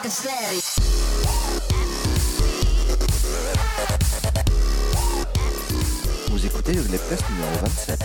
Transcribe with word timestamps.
rockin' 0.00 0.10
steady. 0.10 0.60
Vous 6.30 6.46
écoutez 6.46 6.72
le 6.74 6.82
Place 6.82 7.22
numéro 7.30 7.52
27. 7.62 8.00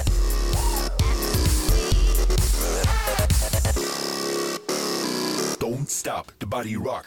Don't 5.59 5.87
stop 5.87 6.31
the 6.39 6.45
body 6.45 6.75
rock. 6.75 7.05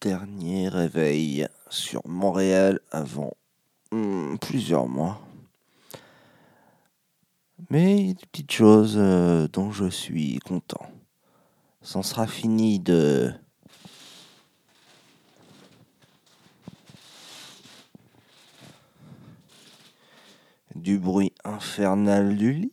Dernier 0.00 0.68
réveil 0.68 1.46
sur 1.70 2.02
Montréal 2.06 2.80
avant 2.90 3.32
hmm, 3.92 4.36
plusieurs 4.36 4.88
mois. 4.88 5.20
Mais 7.70 7.96
il 7.98 8.06
y 8.08 8.10
a 8.10 8.14
des 8.14 8.26
petites 8.26 8.52
choses 8.52 8.96
euh, 8.98 9.48
dont 9.52 9.70
je 9.70 9.88
suis 9.88 10.38
content. 10.40 10.86
C'en 11.82 12.02
sera 12.02 12.26
fini 12.26 12.78
de 12.78 13.32
du 20.74 20.98
bruit 20.98 21.32
infernal 21.44 22.36
du 22.36 22.52
lit. 22.52 22.72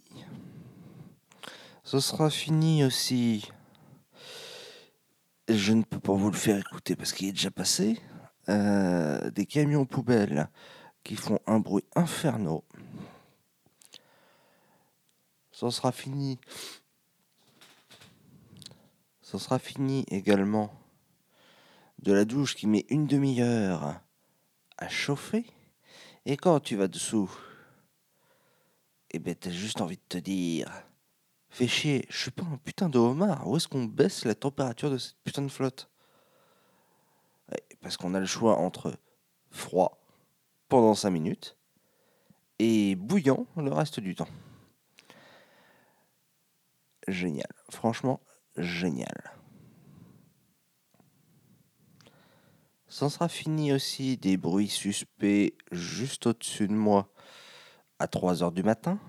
Ce 1.84 2.00
sera 2.00 2.30
fini 2.30 2.84
aussi. 2.84 3.52
Je 5.50 5.74
ne 5.74 5.84
peux 5.84 6.00
pas 6.00 6.14
vous 6.14 6.32
le 6.32 6.38
faire 6.38 6.58
écouter 6.58 6.96
parce 6.96 7.14
qu'il 7.14 7.28
est 7.28 7.34
déjà 7.34 7.52
passé. 7.52 8.00
euh, 8.50 9.30
des 9.32 9.46
camions 9.46 9.86
poubelles 9.86 10.50
qui 11.04 11.16
font 11.16 11.40
un 11.48 11.60
bruit 11.60 11.86
infernal. 11.96 12.60
Ce 15.52 15.70
sera 15.70 15.92
fini. 15.92 16.40
Ce 19.22 19.38
sera 19.38 19.60
fini 19.60 20.06
également 20.10 20.74
de 22.00 22.14
la 22.14 22.26
douche 22.26 22.56
qui 22.56 22.68
met 22.68 22.86
une 22.90 23.06
demi-heure 23.06 24.00
à 24.78 24.90
chauffer. 24.90 25.46
Et 26.26 26.38
quand 26.38 26.60
tu 26.60 26.76
vas 26.76 26.88
dessous, 26.88 27.30
eh 29.12 29.20
ben 29.20 29.36
t'as 29.36 29.52
juste 29.52 29.82
envie 29.82 29.98
de 29.98 30.02
te 30.08 30.18
dire 30.18 30.72
Fais 31.50 31.68
chier, 31.68 32.06
je 32.10 32.18
suis 32.18 32.32
pas 32.32 32.46
un 32.46 32.58
putain 32.58 32.88
de 32.88 32.98
homard. 32.98 33.46
Où 33.48 33.58
est-ce 33.58 33.68
qu'on 33.68 33.84
baisse 33.84 34.24
la 34.24 34.36
température 34.36 34.90
de 34.90 34.98
cette 34.98 35.18
putain 35.24 35.42
de 35.42 35.50
flotte? 35.50 35.90
Ouais, 37.52 37.62
Parce 37.82 37.98
qu'on 37.98 38.14
a 38.14 38.22
le 38.22 38.26
choix 38.26 38.58
entre 38.58 38.98
froid 39.50 40.02
pendant 40.70 40.96
5 40.96 41.10
minutes 41.10 41.58
et 42.58 42.96
bouillant 42.96 43.48
le 43.58 43.74
reste 43.74 44.00
du 44.00 44.16
temps. 44.16 44.30
Génial. 47.10 47.52
Franchement, 47.70 48.22
génial. 48.56 49.34
Ça 52.88 53.10
sera 53.10 53.28
fini 53.28 53.74
aussi 53.74 54.16
des 54.16 54.38
bruits 54.38 54.70
suspects 54.70 55.54
juste 55.72 56.28
au-dessus 56.28 56.70
de 56.70 56.74
moi 56.74 57.11
à 58.02 58.08
3 58.08 58.42
heures 58.42 58.52
du 58.52 58.64
matin. 58.64 59.00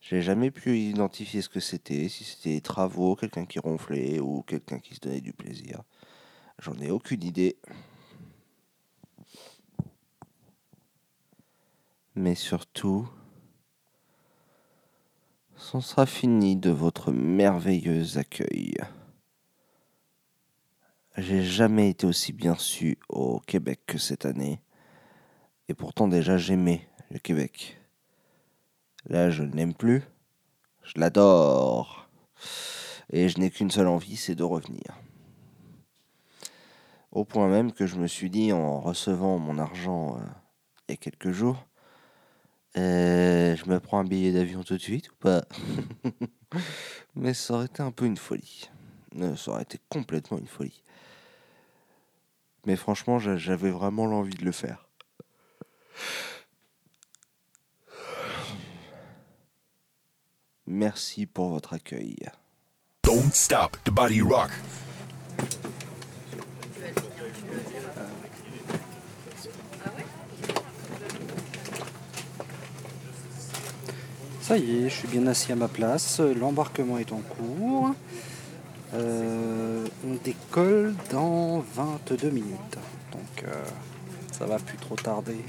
J'ai 0.00 0.20
jamais 0.20 0.50
pu 0.50 0.78
identifier 0.78 1.40
ce 1.40 1.48
que 1.48 1.60
c'était, 1.60 2.08
si 2.08 2.24
c'était 2.24 2.54
des 2.54 2.60
travaux, 2.60 3.16
quelqu'un 3.16 3.46
qui 3.46 3.58
ronflait 3.58 4.20
ou 4.20 4.42
quelqu'un 4.42 4.78
qui 4.78 4.94
se 4.94 5.00
donnait 5.00 5.22
du 5.22 5.32
plaisir. 5.32 5.82
J'en 6.58 6.74
ai 6.78 6.90
aucune 6.90 7.24
idée. 7.24 7.56
Mais 12.14 12.34
surtout, 12.34 13.08
c'en 15.56 15.80
sera 15.80 16.04
fini 16.04 16.56
de 16.56 16.70
votre 16.70 17.10
merveilleux 17.10 18.18
accueil. 18.18 18.74
J'ai 21.16 21.42
jamais 21.42 21.88
été 21.90 22.06
aussi 22.06 22.34
bien 22.34 22.54
su 22.54 22.98
au 23.08 23.40
Québec 23.40 23.80
que 23.86 23.96
cette 23.96 24.26
année. 24.26 24.60
Et 25.68 25.74
pourtant 25.74 26.08
déjà 26.08 26.36
j'aimais 26.36 26.89
le 27.10 27.18
Québec. 27.18 27.76
Là, 29.08 29.30
je 29.30 29.42
ne 29.42 29.54
l'aime 29.54 29.74
plus. 29.74 30.02
Je 30.82 30.98
l'adore. 31.00 32.08
Et 33.12 33.28
je 33.28 33.38
n'ai 33.38 33.50
qu'une 33.50 33.70
seule 33.70 33.88
envie, 33.88 34.16
c'est 34.16 34.34
de 34.34 34.44
revenir. 34.44 34.96
Au 37.12 37.24
point 37.24 37.48
même 37.48 37.72
que 37.72 37.86
je 37.86 37.96
me 37.96 38.06
suis 38.08 38.30
dit, 38.30 38.52
en 38.52 38.80
recevant 38.80 39.38
mon 39.38 39.58
argent 39.58 40.16
euh, 40.16 40.20
il 40.88 40.92
y 40.92 40.94
a 40.94 40.96
quelques 40.96 41.30
jours, 41.32 41.66
euh, 42.76 43.56
je 43.56 43.68
me 43.68 43.80
prends 43.80 43.98
un 43.98 44.04
billet 44.04 44.32
d'avion 44.32 44.62
tout 44.62 44.74
de 44.74 44.82
suite 44.82 45.10
ou 45.10 45.14
pas? 45.18 45.44
Mais 47.16 47.34
ça 47.34 47.54
aurait 47.54 47.66
été 47.66 47.82
un 47.82 47.90
peu 47.90 48.06
une 48.06 48.16
folie. 48.16 48.70
Euh, 49.20 49.36
Ça 49.36 49.52
aurait 49.52 49.62
été 49.62 49.78
complètement 49.88 50.38
une 50.38 50.46
folie. 50.46 50.82
Mais 52.64 52.74
franchement, 52.76 53.18
j'a- 53.18 53.36
j'avais 53.36 53.70
vraiment 53.70 54.06
l'envie 54.06 54.32
de 54.34 54.46
le 54.46 54.52
faire. 54.52 54.88
Merci 60.72 61.26
pour 61.26 61.48
votre 61.48 61.72
accueil. 61.72 62.14
Don't 63.02 63.34
stop 63.34 63.76
the 63.82 63.90
body 63.90 64.22
rock. 64.22 64.50
Ça 74.40 74.56
y 74.58 74.84
est, 74.84 74.88
je 74.88 74.94
suis 74.94 75.08
bien 75.08 75.26
assis 75.26 75.50
à 75.50 75.56
ma 75.56 75.66
place. 75.66 76.20
L'embarquement 76.20 76.98
est 76.98 77.10
en 77.10 77.18
cours. 77.20 77.90
Euh, 78.94 79.84
on 80.06 80.14
décolle 80.22 80.94
dans 81.10 81.64
22 81.74 82.30
minutes. 82.30 82.78
Donc 83.10 83.42
euh, 83.42 83.64
ça 84.30 84.46
va 84.46 84.60
plus 84.60 84.78
trop 84.78 84.94
tarder. 84.94 85.44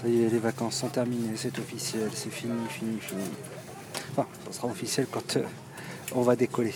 Ça 0.00 0.08
y 0.08 0.24
est, 0.24 0.28
les 0.28 0.38
vacances 0.38 0.76
sont 0.76 0.88
terminées, 0.88 1.36
c'est 1.36 1.58
officiel, 1.58 2.10
c'est 2.12 2.30
fini, 2.30 2.68
fini, 2.68 3.00
fini. 3.00 3.24
Enfin, 4.12 4.26
ça 4.44 4.52
sera 4.52 4.68
officiel 4.68 5.06
quand 5.10 5.36
euh, 5.36 5.44
on 6.14 6.22
va 6.22 6.36
décoller. 6.36 6.74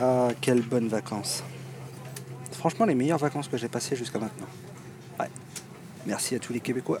Ah, 0.00 0.28
quelles 0.40 0.62
bonnes 0.62 0.88
vacances. 0.88 1.42
Franchement, 2.52 2.86
les 2.86 2.94
meilleures 2.96 3.18
vacances 3.18 3.46
que 3.46 3.56
j'ai 3.56 3.68
passées 3.68 3.94
jusqu'à 3.94 4.18
maintenant. 4.18 4.46
Ouais. 5.20 5.28
Merci 6.06 6.34
à 6.34 6.40
tous 6.40 6.52
les 6.52 6.60
Québécois. 6.60 7.00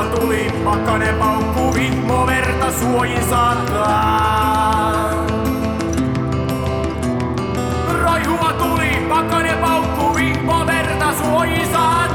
Tuli, 0.00 0.52
pakkanen 0.64 1.14
paukku, 1.14 1.74
vihmo 1.74 2.26
verta 2.26 2.72
suojin 2.72 3.24
saattaa. 3.30 5.12
Roihua 8.02 8.52
tuli, 8.52 9.06
pakkanen 9.08 9.58
paukku, 9.58 10.14
vihmo 10.14 10.66
verta 10.66 11.12
suojin 11.12 11.66
saattaa. 11.72 12.11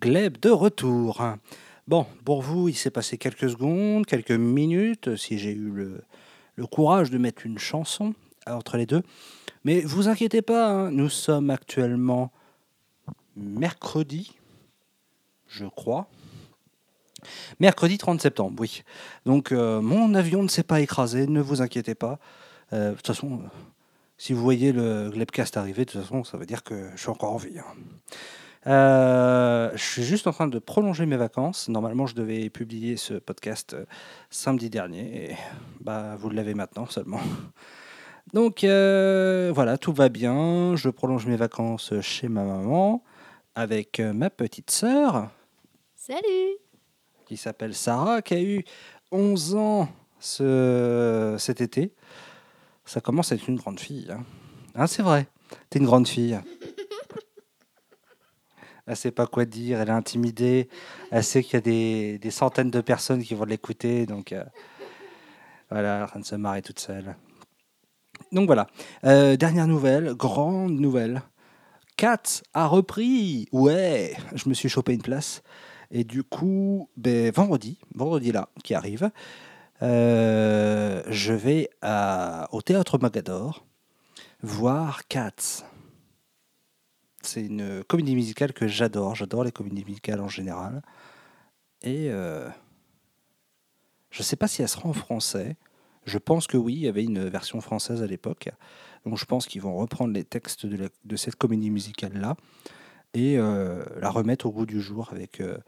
Gleb 0.00 0.38
de 0.40 0.50
retour. 0.50 1.22
Bon, 1.88 2.06
pour 2.24 2.42
vous, 2.42 2.68
il 2.68 2.76
s'est 2.76 2.90
passé 2.90 3.18
quelques 3.18 3.50
secondes, 3.50 4.06
quelques 4.06 4.30
minutes, 4.30 5.16
si 5.16 5.38
j'ai 5.38 5.52
eu 5.52 5.70
le, 5.70 6.66
courage 6.66 7.10
de 7.10 7.18
mettre 7.18 7.46
une 7.46 7.58
chanson 7.58 8.14
entre 8.46 8.76
les 8.76 8.86
deux. 8.86 9.02
Mais 9.64 9.80
vous 9.80 10.08
inquiétez 10.08 10.42
pas, 10.42 10.68
hein, 10.68 10.90
nous 10.90 11.08
sommes 11.08 11.50
actuellement 11.50 12.30
mercredi, 13.36 14.36
je 15.48 15.64
crois. 15.64 16.08
Mercredi 17.58 17.98
30 17.98 18.20
septembre, 18.20 18.60
oui. 18.60 18.82
Donc 19.26 19.50
euh, 19.50 19.80
mon 19.80 20.14
avion 20.14 20.42
ne 20.42 20.48
s'est 20.48 20.62
pas 20.62 20.80
écrasé, 20.80 21.26
ne 21.26 21.40
vous 21.40 21.62
inquiétez 21.62 21.94
pas. 21.94 22.18
Euh, 22.72 22.90
de 22.90 22.96
toute 22.96 23.06
façon, 23.06 23.40
euh, 23.42 23.48
si 24.16 24.32
vous 24.32 24.42
voyez 24.42 24.72
le 24.72 25.10
Glebcast 25.10 25.56
arriver, 25.56 25.84
de 25.84 25.90
toute 25.90 26.02
façon, 26.02 26.22
ça 26.22 26.36
veut 26.36 26.46
dire 26.46 26.62
que 26.62 26.90
je 26.94 27.00
suis 27.00 27.10
encore 27.10 27.32
en 27.32 27.38
vie. 27.38 27.58
hein. 27.58 27.64
Euh, 28.66 29.70
je 29.74 29.82
suis 29.82 30.02
juste 30.02 30.26
en 30.26 30.32
train 30.32 30.48
de 30.48 30.58
prolonger 30.58 31.06
mes 31.06 31.16
vacances. 31.16 31.68
Normalement, 31.68 32.06
je 32.06 32.14
devais 32.14 32.50
publier 32.50 32.96
ce 32.96 33.14
podcast 33.14 33.74
euh, 33.74 33.84
samedi 34.30 34.68
dernier. 34.68 35.30
Et, 35.30 35.36
bah, 35.80 36.16
vous 36.16 36.30
l'avez 36.30 36.54
maintenant 36.54 36.86
seulement. 36.86 37.20
Donc 38.34 38.62
euh, 38.62 39.50
voilà, 39.54 39.78
tout 39.78 39.92
va 39.92 40.08
bien. 40.08 40.76
Je 40.76 40.90
prolonge 40.90 41.26
mes 41.26 41.36
vacances 41.36 41.98
chez 42.00 42.28
ma 42.28 42.44
maman 42.44 43.02
avec 43.54 44.00
ma 44.00 44.30
petite 44.30 44.70
sœur 44.70 45.30
Salut 45.96 46.58
qui 47.24 47.36
s'appelle 47.36 47.74
Sarah, 47.74 48.22
qui 48.22 48.34
a 48.34 48.40
eu 48.40 48.64
11 49.12 49.54
ans 49.54 49.88
ce, 50.18 51.36
cet 51.38 51.60
été. 51.60 51.92
Ça 52.86 53.02
commence 53.02 53.32
à 53.32 53.34
être 53.34 53.48
une 53.48 53.56
grande 53.56 53.80
fille. 53.80 54.08
Hein, 54.10 54.24
Hein, 54.78 54.86
c'est 54.86 55.02
vrai, 55.02 55.26
t'es 55.70 55.80
une 55.80 55.86
grande 55.86 56.06
fille. 56.06 56.38
Elle 58.88 58.96
sait 58.96 59.10
pas 59.10 59.26
quoi 59.26 59.44
dire, 59.44 59.80
elle 59.80 59.88
est 59.88 59.92
intimidée. 59.92 60.68
Elle 61.10 61.22
sait 61.22 61.42
qu'il 61.42 61.54
y 61.54 61.56
a 61.56 62.18
des, 62.18 62.30
centaines 62.30 62.70
de 62.70 62.80
personnes 62.80 63.22
qui 63.22 63.34
vont 63.34 63.44
l'écouter. 63.44 64.06
Donc 64.06 64.32
euh, 64.32 64.42
voilà, 65.70 65.96
elle 65.96 66.00
est 66.00 66.04
en 66.04 66.06
train 66.06 66.20
de 66.20 66.24
se 66.24 66.34
marrer 66.36 66.62
toute 66.62 66.80
seule. 66.80 67.14
Donc 68.32 68.46
voilà. 68.46 68.66
Euh, 69.04 69.36
dernière 69.36 69.66
nouvelle, 69.66 70.14
grande 70.14 70.72
nouvelle. 70.72 71.22
Kat 71.98 72.22
a 72.54 72.66
repris. 72.66 73.46
Ouais, 73.52 74.16
je 74.34 74.48
me 74.48 74.54
suis 74.54 74.70
chopé 74.70 74.94
une 74.94 75.02
place. 75.02 75.42
Et 75.90 76.04
du 76.04 76.24
coup, 76.24 76.88
ben, 76.96 77.30
vendredi, 77.30 77.78
vendredi 77.94 78.32
là, 78.32 78.48
qui 78.64 78.74
arrive, 78.74 79.10
euh, 79.82 81.02
je 81.08 81.34
vais 81.34 81.68
au 82.52 82.62
théâtre 82.62 82.98
Magador 82.98 83.66
voir 84.42 85.06
Cats. 85.08 85.64
C'est 87.22 87.42
une 87.42 87.82
comédie 87.84 88.14
musicale 88.14 88.52
que 88.52 88.66
j'adore. 88.66 89.14
J'adore 89.14 89.44
les 89.44 89.52
comédies 89.52 89.84
musicales 89.84 90.20
en 90.20 90.28
général. 90.28 90.82
Et 91.82 92.10
euh, 92.10 92.48
je 94.10 94.20
ne 94.20 94.24
sais 94.24 94.36
pas 94.36 94.48
si 94.48 94.62
elle 94.62 94.68
sera 94.68 94.88
en 94.88 94.92
français. 94.92 95.56
Je 96.04 96.18
pense 96.18 96.46
que 96.46 96.56
oui, 96.56 96.74
il 96.74 96.80
y 96.80 96.88
avait 96.88 97.04
une 97.04 97.28
version 97.28 97.60
française 97.60 98.02
à 98.02 98.06
l'époque. 98.06 98.48
Donc 99.04 99.18
je 99.18 99.24
pense 99.24 99.46
qu'ils 99.46 99.60
vont 99.60 99.76
reprendre 99.76 100.12
les 100.12 100.24
textes 100.24 100.66
de, 100.66 101.16
cette 101.16 101.36
comédie 101.36 101.70
musicale-là 101.70 102.36
et 103.14 103.38
euh, 103.38 103.84
la 104.00 104.10
remettre 104.10 104.46
au 104.46 104.50
goût 104.50 104.66
du 104.66 104.80
jour 104.80 105.08
avec 105.12 105.40
euh, 105.40 105.58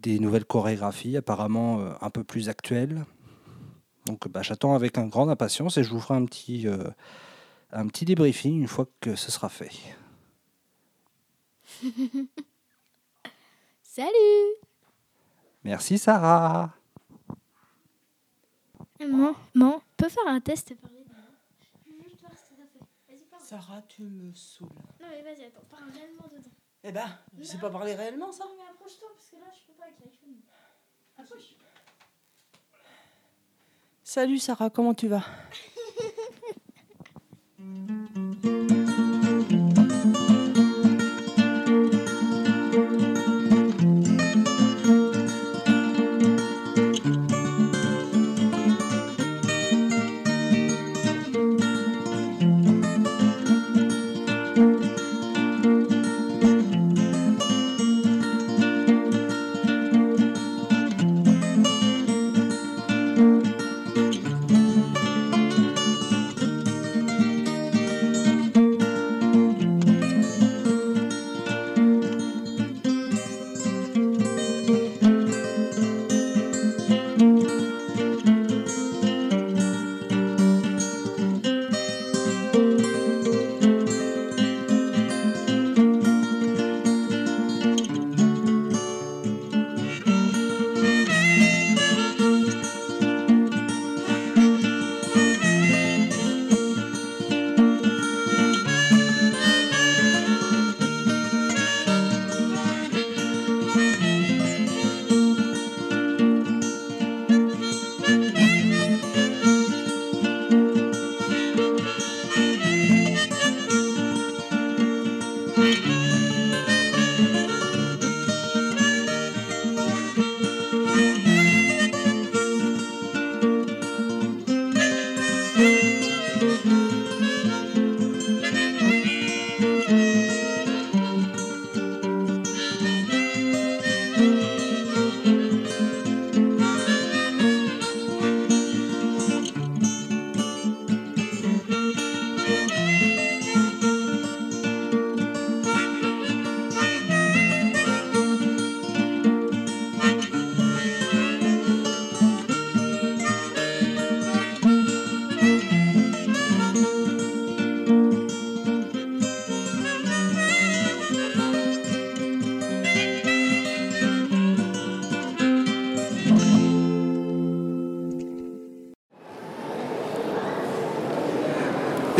des 0.00 0.18
nouvelles 0.18 0.44
chorégraphies 0.44 1.16
apparemment 1.16 1.80
euh, 1.80 1.92
un 2.00 2.10
peu 2.10 2.24
plus 2.24 2.48
actuelles. 2.48 3.04
Donc 4.06 4.28
bah, 4.28 4.42
j'attends 4.42 4.74
avec 4.74 4.98
un 4.98 5.06
grande 5.06 5.30
impatience 5.30 5.76
et 5.76 5.84
je 5.84 5.90
vous 5.90 6.00
ferai 6.00 6.14
un 6.14 6.24
petit, 6.24 6.66
euh, 6.66 6.84
un 7.72 7.86
petit 7.88 8.04
débriefing 8.04 8.60
une 8.60 8.68
fois 8.68 8.86
que 9.00 9.16
ce 9.16 9.30
sera 9.30 9.48
fait. 9.48 9.70
Salut 13.82 14.54
Merci 15.64 15.98
Sarah. 15.98 16.72
Maman, 19.00 19.34
maman, 19.54 19.76
on 19.76 19.82
peut 19.96 20.08
faire 20.08 20.26
un 20.26 20.40
test 20.40 20.70
et 20.72 20.74
parler 20.74 21.04
dedans 21.04 21.14
Je 21.86 21.92
veux 21.92 22.02
juste 22.08 22.20
voir 22.20 22.32
ce 22.32 22.50
que 22.50 22.56
ça 22.56 22.64
fait. 22.72 22.80
Vas-y, 23.08 23.24
parle. 23.26 23.42
Sarah, 23.42 23.82
tu 23.82 24.02
me 24.02 24.32
saoules. 24.34 24.68
Non, 25.00 25.06
mais 25.08 25.22
vas-y, 25.22 25.44
attends, 25.44 25.62
parle 25.70 25.90
réellement 25.92 26.28
dedans. 26.34 26.50
Eh 26.82 26.92
ben, 26.92 27.06
je 27.38 27.44
sais 27.44 27.58
pas 27.58 27.70
parler 27.70 27.94
réellement, 27.94 28.32
ça 28.32 28.44
Non, 28.44 28.50
mais 28.56 28.68
approche-toi, 28.70 29.08
parce 29.14 29.28
que 29.30 29.36
là, 29.36 29.46
je 29.52 29.66
peux 29.66 29.72
pas 29.78 29.84
avec 29.84 29.98
l'iPhone. 30.00 30.40
Approche. 31.16 31.54
Salut 34.02 34.38
Sarah, 34.38 34.70
comment 34.70 34.94
tu 34.94 35.06
vas? 35.08 35.24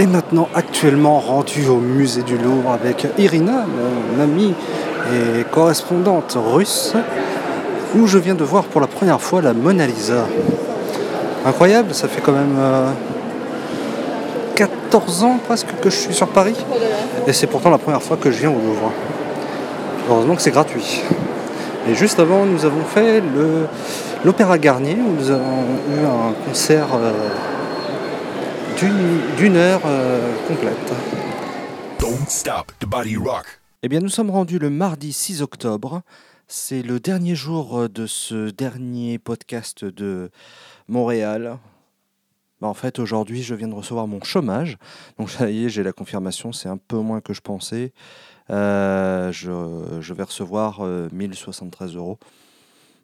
Et 0.00 0.06
maintenant, 0.06 0.48
actuellement 0.54 1.18
rendu 1.18 1.66
au 1.66 1.78
musée 1.78 2.22
du 2.22 2.38
Louvre 2.38 2.70
avec 2.70 3.04
Irina, 3.18 3.64
mon 3.66 4.22
amie 4.22 4.54
et 5.12 5.42
correspondante 5.50 6.38
russe, 6.38 6.94
où 7.96 8.06
je 8.06 8.16
viens 8.16 8.36
de 8.36 8.44
voir 8.44 8.62
pour 8.62 8.80
la 8.80 8.86
première 8.86 9.20
fois 9.20 9.42
la 9.42 9.54
Mona 9.54 9.88
Lisa. 9.88 10.24
Incroyable, 11.44 11.94
ça 11.94 12.06
fait 12.06 12.20
quand 12.20 12.30
même 12.30 12.54
euh, 12.60 12.90
14 14.54 15.24
ans 15.24 15.38
presque 15.44 15.74
que 15.82 15.90
je 15.90 15.96
suis 15.96 16.14
sur 16.14 16.28
Paris. 16.28 16.54
Et 17.26 17.32
c'est 17.32 17.48
pourtant 17.48 17.70
la 17.70 17.78
première 17.78 18.02
fois 18.02 18.16
que 18.16 18.30
je 18.30 18.38
viens 18.38 18.50
au 18.50 18.60
Louvre. 18.60 18.92
Heureusement 20.08 20.36
que 20.36 20.42
c'est 20.42 20.52
gratuit. 20.52 21.02
Et 21.90 21.96
juste 21.96 22.20
avant, 22.20 22.46
nous 22.46 22.64
avons 22.64 22.84
fait 22.84 23.20
l'Opéra 24.24 24.58
Garnier, 24.58 24.96
où 24.96 25.20
nous 25.20 25.30
avons 25.32 25.64
eu 25.90 26.04
un 26.06 26.46
concert 26.46 26.86
euh, 26.94 27.10
d'une- 28.78 29.56
heure 29.56 29.80
euh, 29.86 30.46
complète. 30.46 30.76
Don't 31.98 32.28
stop 32.28 32.70
the 32.78 32.86
body 32.86 33.16
rock. 33.16 33.44
Eh 33.82 33.88
bien, 33.88 33.98
nous 34.00 34.08
sommes 34.08 34.30
rendus 34.30 34.58
le 34.58 34.70
mardi 34.70 35.12
6 35.12 35.42
octobre. 35.42 36.02
C'est 36.46 36.82
le 36.82 37.00
dernier 37.00 37.34
jour 37.34 37.76
euh, 37.78 37.88
de 37.88 38.06
ce 38.06 38.50
dernier 38.50 39.18
podcast 39.18 39.84
de 39.84 40.30
Montréal. 40.86 41.58
Bah, 42.60 42.68
en 42.68 42.74
fait, 42.74 42.98
aujourd'hui, 43.00 43.42
je 43.42 43.54
viens 43.54 43.68
de 43.68 43.74
recevoir 43.74 44.06
mon 44.06 44.22
chômage. 44.22 44.78
Donc, 45.18 45.30
ça 45.38 45.50
y 45.50 45.64
est, 45.64 45.68
j'ai 45.68 45.82
la 45.82 45.92
confirmation. 45.92 46.52
C'est 46.52 46.68
un 46.68 46.76
peu 46.78 46.98
moins 46.98 47.20
que 47.20 47.32
je 47.34 47.40
pensais. 47.40 47.92
Euh, 48.50 49.32
je, 49.32 49.98
je 50.00 50.14
vais 50.14 50.22
recevoir 50.22 50.78
euh, 50.82 51.08
1073 51.12 51.96
euros. 51.96 52.18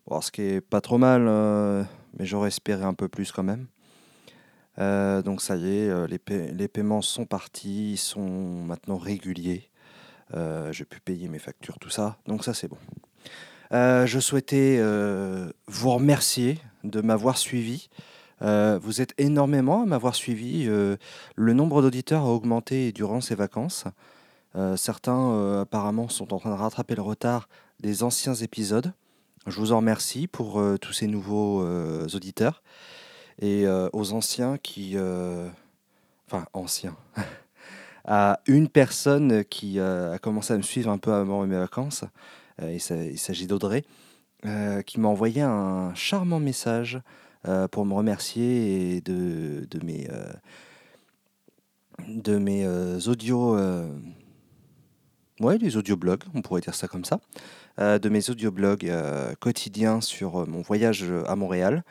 Bon, 0.07 0.21
ce 0.21 0.31
qui 0.31 0.43
est 0.43 0.61
pas 0.61 0.81
trop 0.81 0.99
mal, 0.99 1.25
euh, 1.26 1.83
mais 2.19 2.26
j'aurais 2.26 2.49
espéré 2.49 2.85
un 2.85 2.95
peu 2.95 3.09
plus 3.09 3.33
quand 3.33 3.43
même. 3.43 3.66
Euh, 4.78 5.23
donc, 5.23 5.40
ça 5.40 5.57
y 5.57 5.66
est, 5.66 5.88
euh, 5.88 6.07
les, 6.07 6.19
paie- 6.19 6.52
les 6.52 6.69
paiements 6.69 7.02
sont 7.02 7.26
partis. 7.26 7.93
Ils 7.93 7.97
sont 7.97 8.64
maintenant 8.64 8.97
réguliers. 8.97 9.69
Euh, 10.35 10.73
j'ai 10.73 10.85
pu 10.85 11.00
payer 11.00 11.28
mes 11.28 11.38
factures, 11.38 11.78
tout 11.78 11.90
ça. 11.90 12.19
Donc 12.26 12.45
ça, 12.45 12.54
c'est 12.54 12.69
bon. 12.69 12.78
Je 13.73 14.19
souhaitais 14.21 14.81
vous 15.66 15.90
remercier 15.90 16.61
de 16.85 17.00
m'avoir 17.00 17.37
suivi. 17.37 17.88
Vous 18.40 19.00
êtes 19.00 19.14
énormément 19.19 19.83
à 19.83 19.87
m'avoir 19.87 20.14
suivi. 20.14 20.66
Le 20.66 21.52
nombre 21.52 21.83
d'auditeurs 21.83 22.23
a 22.23 22.33
augmenté 22.33 22.93
durant 22.93 23.21
ces 23.21 23.35
vacances. 23.35 23.85
Certains, 24.76 25.61
apparemment, 25.62 26.09
sont 26.09 26.33
en 26.33 26.38
train 26.38 26.50
de 26.50 26.61
rattraper 26.61 26.95
le 26.95 27.02
retard 27.02 27.49
des 27.81 28.04
anciens 28.04 28.35
épisodes. 28.35 28.93
Je 29.49 29.59
vous 29.59 29.73
en 29.73 29.78
remercie 29.78 30.28
pour 30.28 30.62
tous 30.81 30.93
ces 30.93 31.09
nouveaux 31.09 31.64
auditeurs. 32.14 32.62
Et 33.41 33.67
euh, 33.67 33.88
aux 33.93 34.12
anciens 34.12 34.59
qui... 34.59 34.93
euh, 34.97 35.49
Enfin, 36.26 36.47
anciens 36.55 36.97
à 38.07 38.41
une 38.47 38.69
personne 38.69 39.45
qui 39.45 39.79
euh, 39.79 40.14
a 40.14 40.19
commencé 40.19 40.55
à 40.55 40.57
me 40.57 40.62
suivre 40.62 40.91
un 40.91 40.99
peu 40.99 41.12
avant 41.12 41.47
mes 41.47 41.57
vacances. 41.57 42.05
Il 42.62 42.81
s'a- 42.81 43.05
il 43.05 43.19
s'agit 43.19 43.47
d'Audrey, 43.47 43.85
qui 44.87 45.00
m'a 45.00 45.09
envoyé 45.09 45.43
un 45.43 45.95
charmant 45.95 46.41
message 46.41 47.00
pour 47.73 47.85
me 47.85 47.95
remercier 47.95 49.00
de, 49.03 49.67
mes, 49.83 50.09
de 52.09 52.38
mes 52.38 52.64
euh, 52.64 52.99
ouais, 55.41 55.59
les 55.59 55.76
audioblogs, 55.76 56.23
on 56.35 56.43
pourrait 56.43 56.61
dire 56.61 56.75
ça 56.75 56.88
comme 56.88 57.05
ça. 57.05 57.21
de 57.79 58.09
mes 58.09 58.31
audioblogs 58.31 58.91
quotidiens 59.41 60.00
sur 60.00 60.47
mon 60.49 60.62
voyage 60.62 61.05
à 61.26 61.37
Montréal. 61.37 61.83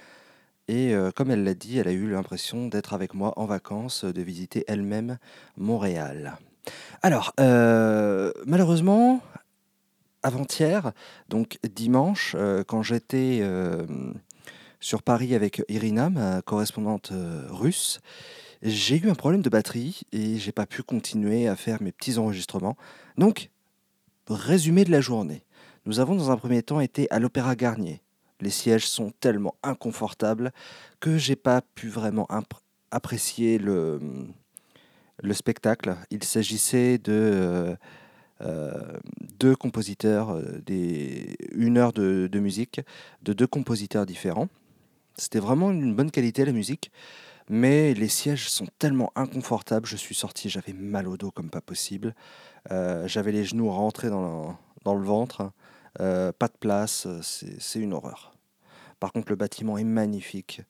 Et 0.67 0.93
euh, 0.93 1.12
comme 1.12 1.32
elle 1.32 1.43
l'a 1.43 1.53
dit, 1.53 1.77
elle 1.77 1.88
a 1.88 1.91
eu 1.91 2.10
l'impression 2.10 2.67
d'être 2.67 2.93
avec 2.93 3.13
moi 3.13 3.34
en 3.38 3.46
vacances, 3.46 4.05
de 4.05 4.22
visiter 4.22 4.63
elle-même 4.67 5.17
Montréal. 5.58 6.38
Alors, 7.01 7.34
euh, 7.39 8.32
malheureusement, 8.46 9.22
avant-hier, 10.22 10.93
donc 11.27 11.58
dimanche, 11.75 12.34
euh, 12.38 12.63
quand 12.63 12.82
j'étais 12.82 13.43
sur 14.79 15.03
Paris 15.03 15.36
avec 15.36 15.62
Irina, 15.67 16.10
ma 16.10 16.41
correspondante 16.41 17.12
russe, 17.50 18.00
j'ai 18.62 18.98
eu 18.98 19.10
un 19.10 19.15
problème 19.15 19.41
de 19.41 19.50
batterie 19.50 20.03
et 20.13 20.38
j'ai 20.38 20.53
pas 20.53 20.65
pu 20.65 20.84
continuer 20.84 21.50
à 21.50 21.58
faire 21.58 21.82
mes 21.82 21.91
petits 21.91 22.17
enregistrements. 22.17 22.77
Donc, 23.17 23.50
résumé 24.27 24.86
de 24.86 24.91
la 24.91 25.01
journée. 25.01 25.43
Nous 25.86 26.00
avons 26.00 26.15
dans 26.15 26.32
un 26.32 26.38
premier 26.38 26.63
temps 26.63 26.79
été 26.79 27.12
à 27.12 27.20
l'Opéra 27.20 27.58
Garnier. 27.58 28.01
Les 28.44 28.52
sièges 28.52 28.88
sont 28.88 29.12
tellement 29.20 29.56
inconfortables 29.64 30.52
que 31.00 31.18
j'ai 31.18 31.36
pas 31.36 31.62
pu 31.62 31.88
vraiment 31.90 32.28
apprécier 32.92 33.58
le, 33.58 34.00
le 35.22 35.34
spectacle. 35.34 35.96
Il 36.12 36.24
s'agissait 36.24 36.98
de 36.98 37.14
euh, 37.14 37.76
euh, 38.42 38.98
deux 39.40 39.56
compositeurs, 39.56 40.32
euh, 40.32 40.62
une 41.52 41.78
heure 41.78 41.94
de, 41.94 42.30
musique 42.40 42.82
de 43.22 43.34
deux 43.34 43.48
compositeurs 43.48 44.06
différents. 44.06 44.50
C'était 45.16 45.40
vraiment 45.40 45.72
une 45.72 45.96
bonne 45.96 46.12
qualité 46.12 46.44
la 46.44 46.52
musique, 46.52 46.92
mais 47.50 47.94
les 47.94 48.08
sièges 48.08 48.50
sont 48.50 48.68
tellement 48.80 49.12
inconfortables. 49.16 49.86
Je 49.86 49.96
suis 49.96 50.16
sorti, 50.16 50.50
j'avais 50.50 50.74
mal 50.74 51.08
au 51.08 51.18
dos 51.18 51.32
comme 51.32 51.50
pas 51.50 51.62
possible. 51.62 52.16
J'avais 52.70 53.32
les 53.32 53.44
genoux 53.44 53.70
rentrés 53.70 54.10
dans 54.10 54.58
le, 54.86 55.04
ventre. 55.04 55.52
Pas 56.00 56.48
de 56.48 56.58
place, 56.60 57.08
c'est 57.22 57.80
une 57.80 57.94
horreur. 57.94 58.33
Par 59.04 59.12
contre, 59.12 59.32
le 59.32 59.36
bâtiment 59.36 59.78
est 59.78 59.84
magnifique. 59.84 60.62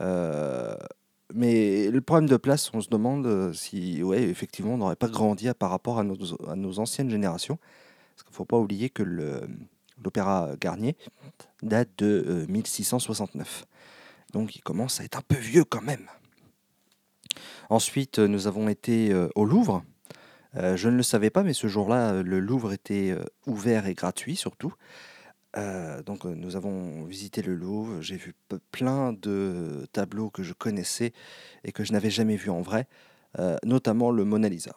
Euh, 0.00 0.74
mais 1.32 1.92
le 1.92 2.00
problème 2.00 2.28
de 2.28 2.36
place, 2.36 2.72
on 2.74 2.80
se 2.80 2.88
demande 2.88 3.24
euh, 3.28 3.52
si, 3.52 4.02
ouais, 4.02 4.20
effectivement, 4.24 4.74
on 4.74 4.78
n'aurait 4.78 4.96
pas 4.96 5.06
grandi 5.06 5.48
par 5.56 5.70
rapport 5.70 6.00
à 6.00 6.02
nos, 6.02 6.78
anciennes 6.80 7.08
générations. 7.08 7.56
Parce 8.16 8.24
qu'il 8.24 8.32
ne 8.32 8.34
faut 8.34 8.44
pas 8.46 8.58
oublier 8.58 8.90
que 8.90 9.04
l'opéra 10.02 10.56
Garnier 10.60 10.96
date 11.62 11.90
de 11.98 12.24
euh, 12.26 12.46
1669. 12.48 13.64
Donc 14.32 14.56
il 14.56 14.60
commence 14.60 15.00
à 15.00 15.04
être 15.04 15.16
un 15.16 15.22
peu 15.28 15.36
vieux 15.36 15.62
quand 15.62 15.82
même. 15.82 16.08
Ensuite, 17.70 18.18
euh, 18.18 18.26
nous 18.26 18.48
avons 18.48 18.68
été 18.68 19.12
euh, 19.12 19.28
au 19.36 19.44
Louvre. 19.44 19.84
Euh, 20.56 20.76
je 20.76 20.88
ne 20.88 20.96
le 20.96 21.02
savais 21.02 21.30
pas, 21.30 21.42
mais 21.42 21.52
ce 21.52 21.68
jour-là, 21.68 22.12
euh, 22.12 22.22
le 22.22 22.40
Louvre 22.40 22.72
était 22.72 23.10
euh, 23.10 23.24
ouvert 23.46 23.86
et 23.86 23.94
gratuit 23.94 24.36
surtout. 24.36 24.74
Euh, 25.58 26.02
donc 26.02 26.24
euh, 26.24 26.34
nous 26.34 26.56
avons 26.56 27.04
visité 27.04 27.42
le 27.42 27.54
Louvre, 27.54 28.00
j'ai 28.00 28.16
vu 28.16 28.34
plein 28.70 29.12
de 29.12 29.86
tableaux 29.92 30.30
que 30.30 30.42
je 30.42 30.52
connaissais 30.52 31.12
et 31.64 31.72
que 31.72 31.84
je 31.84 31.92
n'avais 31.92 32.10
jamais 32.10 32.36
vus 32.36 32.50
en 32.50 32.62
vrai, 32.62 32.86
euh, 33.38 33.56
notamment 33.64 34.10
le 34.10 34.24
Mona 34.24 34.48
Lisa. 34.48 34.72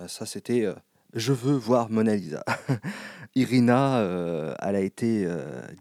Euh, 0.00 0.08
ça 0.08 0.24
c'était 0.24 0.66
je 1.12 1.32
veux 1.32 1.54
voir 1.54 1.90
Mona 1.90 2.16
Lisa. 2.16 2.44
Irina, 3.34 4.00
elle 4.60 4.76
a 4.76 4.80
été 4.80 5.26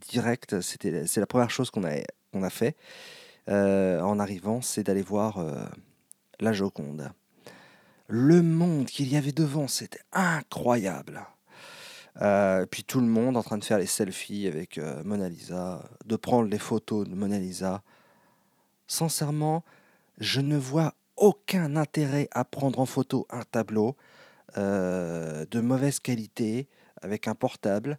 directe, 0.10 0.60
c'était 0.62 1.08
c'est 1.08 1.20
la 1.20 1.27
première 1.27 1.50
chose 1.50 1.70
qu'on 1.70 1.86
a, 1.86 1.96
qu'on 2.31 2.43
a 2.43 2.50
fait 2.50 2.75
en 3.48 4.20
arrivant, 4.20 4.62
c'est 4.62 4.84
d'aller 4.84 5.01
voir 5.01 5.46
la 6.39 6.53
Joconde. 6.53 7.12
Le 8.08 8.41
monde 8.41 8.88
qu'il 8.88 9.08
y 9.10 9.15
avait 9.15 9.31
devant, 9.31 9.70
c'était 9.70 10.01
incroyable. 10.12 11.22
Euh, 12.20 12.65
puis 12.65 12.84
tout 12.84 13.00
le 13.00 13.08
monde 13.08 13.38
en 13.38 13.44
train 13.44 13.58
de 13.58 13.63
faire 13.63 13.77
les 13.77 13.86
selfies 13.86 14.48
avec 14.48 14.77
euh, 14.77 15.01
Mona 15.03 15.30
Lisa, 15.30 15.84
de 16.06 16.15
prendre 16.15 16.50
les 16.50 16.60
photos 16.60 17.08
de 17.08 17.15
Mona 17.15 17.39
Lisa. 17.39 17.82
Sincèrement, 18.88 19.63
je 20.18 20.41
ne 20.41 20.58
vois 20.58 20.94
aucun 21.15 21.75
intérêt 21.75 22.27
à 22.32 22.44
prendre 22.44 22.80
en 22.80 22.86
photo 22.86 23.25
un 23.30 23.44
tableau 23.44 23.96
euh, 24.58 25.46
de 25.50 25.62
mauvaise 25.62 26.00
qualité 26.00 26.68
avec 27.01 27.27
un 27.27 27.36
portable, 27.36 27.98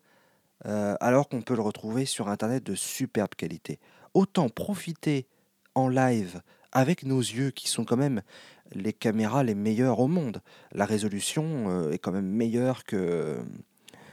alors 0.64 1.28
qu'on 1.28 1.42
peut 1.42 1.57
le 1.57 1.62
retrouver 1.62 2.04
sur 2.04 2.28
Internet 2.28 2.62
de 2.62 2.76
superbe 2.76 3.35
qualité. 3.35 3.81
Autant 4.14 4.49
profiter 4.49 5.26
en 5.75 5.88
live 5.88 6.40
avec 6.71 7.02
nos 7.02 7.19
yeux 7.19 7.50
qui 7.50 7.69
sont 7.69 7.85
quand 7.85 7.97
même 7.97 8.23
les 8.71 8.92
caméras 8.92 9.42
les 9.42 9.57
meilleures 9.57 9.99
au 9.99 10.07
monde. 10.07 10.40
La 10.71 10.85
résolution 10.85 11.90
est 11.90 11.99
quand 11.99 12.12
même 12.12 12.28
meilleure 12.28 12.85
que 12.85 13.42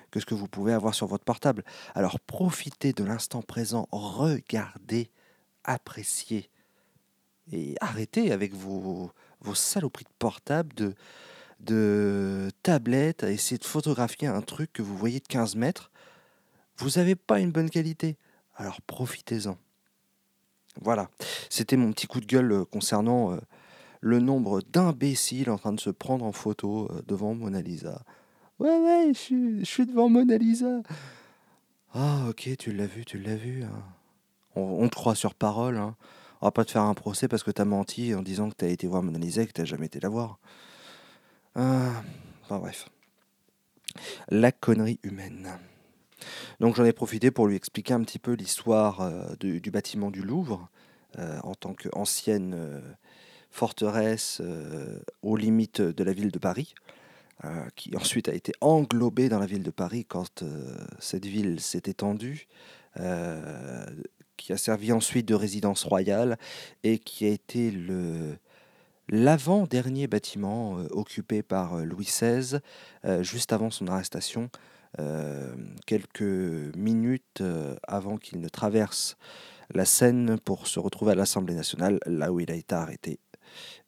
que 0.10 0.20
ce 0.20 0.25
que 0.25 0.36
vous 0.36 0.48
pouvez 0.48 0.74
avoir 0.74 0.94
sur 0.94 1.08
votre 1.08 1.24
portable. 1.24 1.63
Alors 1.96 2.20
profitez 2.20 2.94
de 2.94 3.04
l'instant 3.04 3.42
présent, 3.42 3.88
regardez, 3.92 5.10
appréciez 5.63 6.50
et 7.51 7.75
arrêtez 7.82 8.32
avec 8.32 8.54
vos, 8.54 9.12
vos 9.42 9.56
saloperies 9.56 10.06
de 10.06 10.10
portable, 10.20 10.74
de, 10.75 10.96
de 11.60 12.51
tablettes, 12.63 13.24
à 13.24 13.32
essayer 13.32 13.58
de 13.58 13.66
photographier 13.66 14.28
un 14.28 14.42
truc 14.42 14.72
que 14.74 14.82
vous 14.82 14.98
voyez 14.98 15.20
de 15.20 15.28
15 15.28 15.56
mètres. 15.56 15.92
Vous 16.78 16.92
n'avez 16.98 17.16
pas 17.16 17.39
une 17.39 17.51
bonne 17.51 17.70
qualité. 17.70 18.18
Alors 18.56 18.82
profitez-en. 18.82 19.58
Voilà, 20.82 21.10
c'était 21.50 21.78
mon 21.78 21.92
petit 21.92 22.08
coup 22.08 22.22
de 22.22 22.25
gueule 22.25 22.51
euh, 22.51 22.66
concernant 22.66 23.34
euh, 23.34 23.38
le 24.01 24.20
nombre 24.20 24.62
d'imbéciles 24.62 25.50
en 25.50 25.58
train 25.58 25.74
de 25.74 25.80
se 25.80 25.89
prendre 25.89 26.24
en 26.24 26.32
photo 26.32 26.88
euh, 26.92 27.01
devant 27.08 27.34
Mona 27.34 27.62
Lisa. 27.62 28.01
Ouais, 28.60 28.78
ouais, 28.78 29.12
je 29.13 29.63
suis, 29.63 29.86
devant 29.86 30.10
Mona 30.10 30.38
Lisa. 30.38 30.82
Ah, 31.94 32.25
ok, 32.30 32.50
tu 32.58 32.74
l'as 32.74 32.88
vu, 32.88 33.06
tu 33.06 33.18
l'as 33.18 33.36
vu. 33.36 33.63
hein. 33.63 33.84
On, 34.56 34.89
croit 34.89 35.16
sur 35.16 35.34
parole. 35.34 35.78
hein. 35.78 35.96
On 36.42 36.48
va 36.48 36.51
pas 36.51 36.66
te 36.66 36.72
faire 36.72 36.84
un 36.84 36.94
procès 36.94 37.28
parce 37.28 37.44
que 37.44 37.51
t'as 37.51 37.66
menti 37.66 38.13
en 38.13 38.22
disant 38.22 38.50
que 38.50 38.56
t'as 38.56 38.68
été 38.68 38.88
voir 38.88 39.01
Mona 39.01 39.18
Lisa 39.18 39.44
et 39.44 39.48
que 39.48 39.54
t'as 39.54 39.66
jamais 39.66 39.86
été 39.86 40.00
la 40.00 40.10
voir. 40.10 40.39
Ah, 41.56 42.04
enfin 42.44 42.60
bref. 42.60 42.89
La 44.30 44.51
connerie 44.51 45.00
humaine. 45.04 45.58
Donc 46.60 46.75
j'en 46.75 46.86
ai 46.86 46.93
profité 46.93 47.32
pour 47.32 47.48
lui 47.48 47.56
expliquer 47.56 47.93
un 47.93 48.02
petit 48.02 48.19
peu 48.19 48.34
l'histoire 48.34 49.02
euh, 49.02 49.36
du, 49.39 49.72
bâtiment 49.72 50.12
du 50.12 50.22
Louvre 50.22 50.69
euh, 51.17 51.39
en 51.43 51.56
tant 51.56 51.74
qu'ancienne 51.74 52.54
euh, 52.56 52.82
forteresse 53.52 54.41
aux 55.24 55.36
limites 55.36 55.82
de 55.82 56.04
la 56.04 56.13
ville 56.13 56.32
de 56.32 56.38
Paris, 56.38 56.76
euh, 57.45 57.67
qui 57.78 57.95
ensuite 57.95 58.28
a 58.28 58.34
été 58.34 58.52
englobée 58.60 59.30
dans 59.30 59.39
la 59.39 59.45
ville 59.45 59.63
de 59.63 59.71
Paris 59.71 60.04
quand 60.04 60.43
euh, 60.43 60.75
cette 60.99 61.25
ville 61.25 61.62
s'est 61.62 61.84
étendue, 61.86 62.47
euh, 62.99 63.86
qui 64.36 64.52
a 64.52 64.58
servi 64.58 64.91
ensuite 64.91 65.25
de 65.25 65.36
résidence 65.36 65.86
royale 65.86 66.38
et 66.84 66.99
qui 66.99 67.25
a 67.25 67.30
été 67.30 67.71
le 67.71 68.38
l'avant-dernier 69.08 70.08
bâtiment 70.08 70.73
occupé 70.91 71.41
par 71.41 71.78
Louis 71.78 72.06
XVI 72.06 72.60
juste 73.21 73.52
avant 73.52 73.71
son 73.71 73.88
arrestation, 73.88 74.52
quelques 75.88 76.21
minutes 76.78 77.41
avant 77.88 78.17
qu'il 78.17 78.39
ne 78.39 78.47
traverse 78.49 79.17
la 79.73 79.86
Seine 79.86 80.38
pour 80.39 80.67
se 80.67 80.80
retrouver 80.80 81.13
à 81.13 81.15
l'Assemblée 81.15 81.56
nationale, 81.56 81.99
là 82.06 82.32
où 82.32 82.39
il 82.39 82.52
a 82.52 82.56
été 82.56 82.75
arrêté 82.75 83.19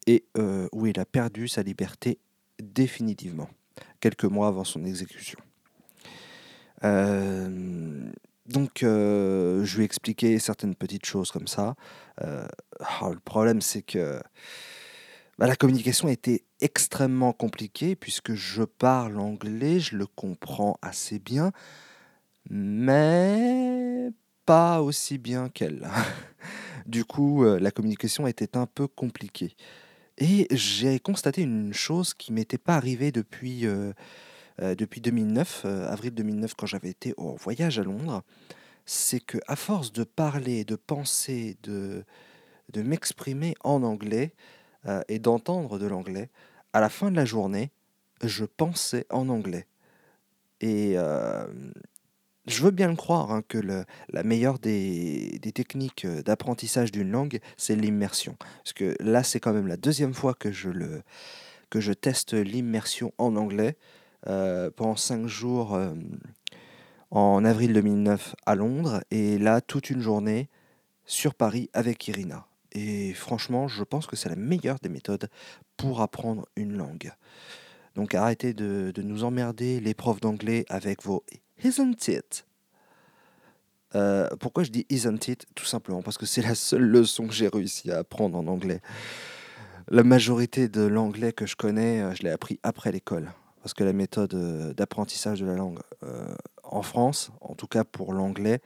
et 0.08 0.26
où 0.74 0.88
il 0.88 1.00
a 1.00 1.06
perdu 1.06 1.48
sa 1.48 1.62
liberté 1.62 2.18
définitivement, 2.62 3.50
quelques 4.00 4.26
mois 4.26 4.48
avant 4.48 4.64
son 4.64 4.86
exécution. 4.86 5.40
Euh, 6.84 8.12
donc, 8.48 8.84
euh, 8.84 9.64
je 9.64 9.76
lui 9.76 9.84
ai 9.84 9.86
expliqué 9.86 10.40
certaines 10.40 10.76
petites 10.76 11.06
choses 11.06 11.32
comme 11.32 11.48
ça. 11.48 11.76
Euh, 12.22 12.48
le 13.02 13.20
problème, 13.20 13.62
c'est 13.62 13.82
que 13.82 14.22
bah, 15.38 15.48
la 15.48 15.56
communication 15.56 16.08
était 16.08 16.44
extrêmement 16.60 17.34
compliquée 17.34 17.96
puisque 17.96 18.34
je 18.34 18.64
parle 18.64 19.20
anglais, 19.20 19.80
je 19.80 19.96
le 19.96 20.06
comprends 20.06 20.78
assez 20.82 21.20
bien, 21.20 21.52
mais 22.50 24.10
pas 24.46 24.82
aussi 24.82 25.18
bien 25.18 25.50
qu'elle. 25.50 25.88
du 26.86 27.06
coup, 27.06 27.44
la 27.44 27.72
communication 27.72 28.28
était 28.28 28.58
un 28.58 28.66
peu 28.66 28.88
compliquée. 28.88 29.56
Et 30.24 30.46
j'ai 30.52 31.00
constaté 31.00 31.42
une 31.42 31.74
chose 31.74 32.14
qui 32.14 32.32
m'était 32.32 32.60
pas 32.60 32.76
arrivée 32.76 33.12
depuis, 33.12 33.66
euh, 33.66 33.92
euh, 34.62 34.76
depuis 34.76 35.02
2009, 35.02 35.64
euh, 35.66 35.92
avril 35.92 36.14
2009, 36.14 36.54
quand 36.54 36.68
j'avais 36.68 36.92
été 36.92 37.16
au 37.18 37.34
voyage 37.34 37.80
à 37.80 37.84
Londres. 37.84 38.22
C'est 38.86 39.20
que 39.20 39.40
à 39.48 39.56
force 39.56 39.92
de 39.92 40.04
parler, 40.04 40.64
de 40.64 40.76
penser, 40.76 41.58
de, 41.64 42.06
de 42.72 42.82
m'exprimer 42.84 43.56
en 43.64 43.82
anglais 43.82 44.34
et 45.08 45.20
d'entendre 45.20 45.78
de 45.78 45.86
l'anglais, 45.86 46.30
à 46.74 46.82
la 46.82 46.90
fin 46.90 47.12
de 47.12 47.16
la 47.16 47.26
journée, 47.26 47.72
je 48.24 48.46
pensais 48.46 49.06
en 49.12 49.30
anglais. 49.30 49.68
Et 50.60 50.96
je 52.48 52.64
veux 52.64 52.72
bien 52.72 52.90
le 52.90 52.96
croire 52.96 53.32
hein, 53.32 53.44
que 53.48 53.60
la 53.60 54.24
meilleure 54.24 54.60
des, 54.60 55.40
techniques 55.54 56.06
euh, 56.06 56.24
d'apprentissage 56.24 56.92
d'une 56.92 57.12
langue, 57.12 57.40
c'est 57.58 57.76
l'immersion. 57.76 58.36
Parce 58.64 58.74
que 58.74 58.96
là, 59.00 59.24
c'est 59.24 59.40
quand 59.40 59.54
même 59.54 59.68
la 59.68 59.78
deuxième 59.78 60.14
fois 60.14 60.34
que 60.34 60.52
je, 60.52 61.94
teste 61.94 62.34
l'immersion 62.34 63.14
en 63.18 63.36
anglais. 63.36 63.78
euh, 64.28 64.70
pendant 64.76 64.96
cinq 64.96 65.26
jours 65.26 65.74
euh, 65.74 65.94
en 67.10 67.44
avril 67.44 67.74
2009 67.74 68.36
à 68.46 68.56
Londres. 68.56 69.04
Et 69.12 69.38
là, 69.38 69.62
toute 69.62 69.90
une 69.90 70.02
journée 70.02 70.50
sur 71.06 71.36
Paris 71.36 71.70
avec 71.74 72.08
Irina. 72.08 72.46
Et 72.72 73.14
franchement, 73.14 73.68
je 73.68 73.84
pense 73.84 74.08
que 74.08 74.16
c'est 74.16 74.30
la 74.30 74.36
meilleure 74.36 74.80
des 74.80 74.90
méthodes 74.90 75.30
pour 75.76 76.02
apprendre 76.02 76.48
une 76.56 76.78
langue. 76.78 77.12
Donc 77.96 78.16
arrêtez 78.16 78.54
de 78.54 78.94
nous 79.02 79.26
emmerder, 79.26 79.82
les 79.82 79.94
profs 79.94 80.22
d'anglais, 80.22 80.66
avec 80.70 81.04
vos 81.04 81.24
isn't 81.64 82.08
it? 82.08 82.46
Euh, 83.96 84.28
Pourquoi 84.40 84.64
je 84.64 84.72
dis 84.72 84.86
isn't 84.90 85.28
it 85.28 85.46
Tout 85.56 85.66
simplement? 85.66 86.02
Parce 86.02 86.18
que 86.18 86.26
c'est 86.26 86.42
la 86.42 86.56
seule 86.56 86.84
leçon 86.84 87.28
que 87.28 87.34
j'ai 87.34 87.48
réussi 87.48 87.92
à 87.92 88.00
apprendre 88.00 88.38
en 88.38 88.48
anglais. 88.48 88.82
La 89.90 90.04
majorité 90.04 90.70
de 90.70 90.82
l'anglais 90.82 91.34
que 91.34 91.46
je 91.46 91.56
connais, 91.56 92.02
euh, 92.02 92.14
je 92.16 92.24
l'ai 92.24 92.30
appris 92.30 92.60
après 92.64 92.92
l'école. 92.92 93.32
Parce 93.62 93.74
que 93.74 93.84
la 93.84 93.94
méthode 93.94 94.34
euh, 94.34 94.74
d'apprentissage 94.74 95.42
de 95.42 95.46
la 95.46 95.56
langue 95.56 95.80
en 96.64 96.82
France, 96.82 97.32
en 97.42 97.54
tout 97.54 97.68
cas 97.68 97.84
pour 97.84 98.14
l'anglais, 98.14 98.62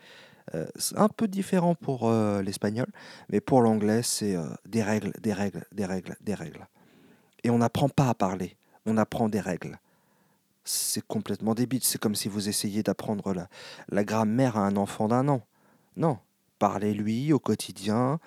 c'est 0.76 0.98
un 0.98 1.10
peu 1.10 1.28
différent 1.28 1.74
pour 1.74 2.10
l'espagnol, 2.42 2.86
mais 3.30 3.42
pour 3.42 3.62
l'anglais, 3.62 4.04
c'est 4.04 4.38
des 4.66 4.84
règles, 4.84 5.12
des 5.20 5.34
règles, 5.34 5.66
des 5.72 5.86
règles, 5.86 6.16
des 6.22 6.36
règles. 6.36 6.68
Et 7.44 7.50
on 7.50 7.58
n'apprend 7.58 7.90
pas 7.90 8.08
à 8.08 8.14
parler, 8.14 8.56
on 8.86 8.96
apprend 8.98 9.28
des 9.28 9.40
règles. 9.40 9.80
C'est 10.66 11.06
complètement 11.06 11.54
débile. 11.54 11.84
C'est 11.84 12.00
comme 12.00 12.16
si 12.16 12.28
vous 12.28 12.50
essayiez 12.50 12.84
d'apprendre 12.84 13.34
la, 13.34 13.48
la 13.90 14.04
grammaire 14.04 14.58
à 14.58 14.62
un 14.62 14.76
enfant 14.76 15.08
d'un 15.08 15.28
an. 15.30 15.42
Non, 15.96 16.18
parlez-lui 16.60 17.32
au 17.32 17.40
quotidien, 17.40 18.20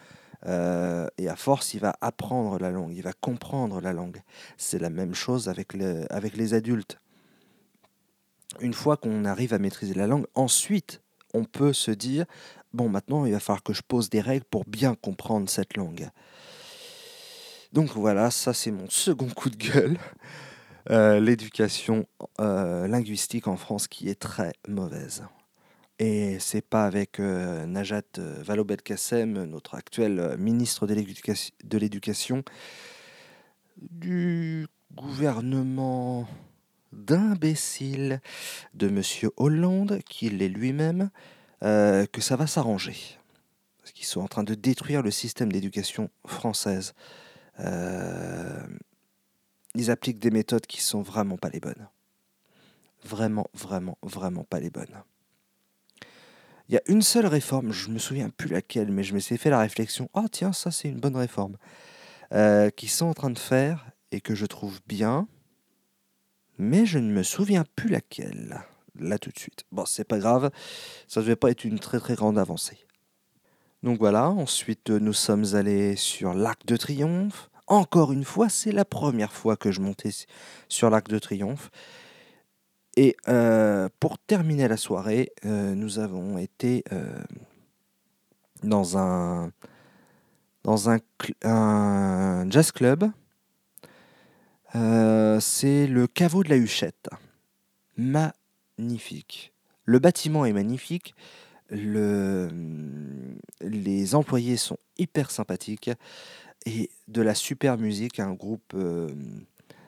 euh, 0.46 1.08
et 1.18 1.28
à 1.28 1.36
force, 1.36 1.74
il 1.74 1.80
va 1.80 1.96
apprendre 2.00 2.58
la 2.58 2.70
langue, 2.70 2.94
il 2.94 3.02
va 3.02 3.12
comprendre 3.12 3.80
la 3.80 3.92
langue. 3.92 4.22
C'est 4.56 4.78
la 4.78 4.88
même 4.90 5.14
chose 5.14 5.48
avec, 5.48 5.74
le- 5.74 6.06
avec 6.12 6.36
les 6.36 6.54
adultes. 6.54 6.98
Une 8.60 8.72
fois 8.72 8.96
qu'on 8.96 9.24
arrive 9.24 9.52
à 9.52 9.58
maîtriser 9.58 9.94
la 9.94 10.06
langue, 10.06 10.26
ensuite, 10.34 11.02
on 11.34 11.44
peut 11.44 11.72
se 11.72 11.90
dire, 11.90 12.24
bon, 12.72 12.88
maintenant, 12.88 13.26
il 13.26 13.32
va 13.32 13.40
falloir 13.40 13.62
que 13.62 13.74
je 13.74 13.82
pose 13.82 14.08
des 14.08 14.20
règles 14.20 14.46
pour 14.46 14.64
bien 14.64 14.94
comprendre 14.94 15.50
cette 15.50 15.76
langue. 15.76 16.08
Donc 17.72 17.90
voilà, 17.90 18.30
ça 18.30 18.54
c'est 18.54 18.70
mon 18.70 18.88
second 18.88 19.28
coup 19.28 19.50
de 19.50 19.56
gueule. 19.56 19.98
Euh, 20.90 21.20
L'éducation 21.20 22.06
euh, 22.40 22.88
linguistique 22.88 23.46
en 23.46 23.56
France 23.56 23.88
qui 23.88 24.08
est 24.08 24.18
très 24.18 24.52
mauvaise. 24.66 25.24
Et 25.98 26.38
c'est 26.38 26.62
pas 26.64 26.84
avec 26.84 27.20
euh, 27.20 27.66
Najat 27.66 28.02
Vallaud-Belkacem, 28.16 29.44
notre 29.44 29.74
actuel 29.74 30.36
ministre 30.38 30.86
de 30.86 31.78
l'éducation- 31.78 32.42
du 33.76 34.66
gouvernement 34.94 36.26
d'imbéciles 36.92 38.20
de 38.74 38.88
Monsieur 38.88 39.30
Hollande, 39.36 40.00
qu'il 40.08 40.40
est 40.42 40.48
lui-même, 40.48 41.10
que 41.60 42.20
ça 42.20 42.36
va 42.36 42.46
s'arranger. 42.46 42.96
Parce 43.78 43.92
qu'ils 43.92 44.06
sont 44.06 44.20
en 44.20 44.26
train 44.26 44.42
de 44.42 44.54
détruire 44.54 45.02
le 45.02 45.10
système 45.10 45.52
d'éducation 45.52 46.10
française. 46.26 46.94
Ils 49.78 49.90
appliquent 49.92 50.18
des 50.18 50.32
méthodes 50.32 50.66
qui 50.66 50.82
sont 50.82 51.02
vraiment 51.02 51.36
pas 51.36 51.50
les 51.50 51.60
bonnes. 51.60 51.88
Vraiment, 53.04 53.46
vraiment, 53.54 53.96
vraiment 54.02 54.42
pas 54.42 54.58
les 54.58 54.70
bonnes. 54.70 55.02
Il 56.68 56.74
y 56.74 56.76
a 56.76 56.82
une 56.86 57.00
seule 57.00 57.26
réforme, 57.26 57.72
je 57.72 57.88
me 57.88 57.98
souviens 57.98 58.28
plus 58.28 58.48
laquelle, 58.48 58.90
mais 58.90 59.04
je 59.04 59.14
me 59.14 59.20
suis 59.20 59.38
fait 59.38 59.50
la 59.50 59.60
réflexion, 59.60 60.10
oh 60.14 60.26
tiens, 60.30 60.52
ça 60.52 60.70
c'est 60.70 60.88
une 60.88 60.98
bonne 60.98 61.16
réforme, 61.16 61.56
euh, 62.32 62.70
qu'ils 62.70 62.90
sont 62.90 63.06
en 63.06 63.14
train 63.14 63.30
de 63.30 63.38
faire 63.38 63.88
et 64.10 64.20
que 64.20 64.34
je 64.34 64.44
trouve 64.46 64.80
bien, 64.86 65.28
mais 66.58 66.84
je 66.84 66.98
ne 66.98 67.10
me 67.10 67.22
souviens 67.22 67.64
plus 67.76 67.88
laquelle, 67.88 68.60
là 68.96 69.18
tout 69.18 69.30
de 69.30 69.38
suite. 69.38 69.64
Bon, 69.70 69.86
c'est 69.86 70.04
pas 70.04 70.18
grave, 70.18 70.50
ça 71.06 71.20
devait 71.20 71.36
pas 71.36 71.50
être 71.50 71.64
une 71.64 71.78
très 71.78 72.00
très 72.00 72.16
grande 72.16 72.36
avancée. 72.36 72.84
Donc 73.84 73.98
voilà, 73.98 74.28
ensuite 74.28 74.90
nous 74.90 75.12
sommes 75.12 75.54
allés 75.54 75.94
sur 75.94 76.34
l'Arc 76.34 76.66
de 76.66 76.76
Triomphe. 76.76 77.48
Encore 77.68 78.12
une 78.12 78.24
fois, 78.24 78.48
c'est 78.48 78.72
la 78.72 78.86
première 78.86 79.32
fois 79.32 79.56
que 79.56 79.70
je 79.70 79.80
montais 79.80 80.10
sur 80.68 80.88
l'Arc 80.88 81.08
de 81.08 81.18
Triomphe. 81.18 81.70
Et 82.96 83.14
euh, 83.28 83.90
pour 84.00 84.18
terminer 84.18 84.66
la 84.68 84.78
soirée, 84.78 85.32
euh, 85.44 85.74
nous 85.74 85.98
avons 85.98 86.38
été 86.38 86.82
euh, 86.92 87.22
dans 88.62 88.96
un 88.96 89.52
dans 90.64 90.76
jazz 92.50 92.72
club. 92.72 93.10
C'est 95.40 95.86
le 95.86 96.06
caveau 96.06 96.42
de 96.42 96.48
la 96.48 96.56
Huchette. 96.56 97.08
Magnifique. 97.96 99.52
Le 99.84 99.98
bâtiment 99.98 100.46
est 100.46 100.52
magnifique. 100.52 101.14
Le, 101.70 102.48
les 103.60 104.14
employés 104.14 104.56
sont 104.56 104.78
hyper 104.96 105.30
sympathiques 105.30 105.90
et 106.66 106.90
de 107.08 107.22
la 107.22 107.34
super 107.34 107.78
musique. 107.78 108.20
Un 108.20 108.32
groupe, 108.34 108.72
euh, 108.74 109.08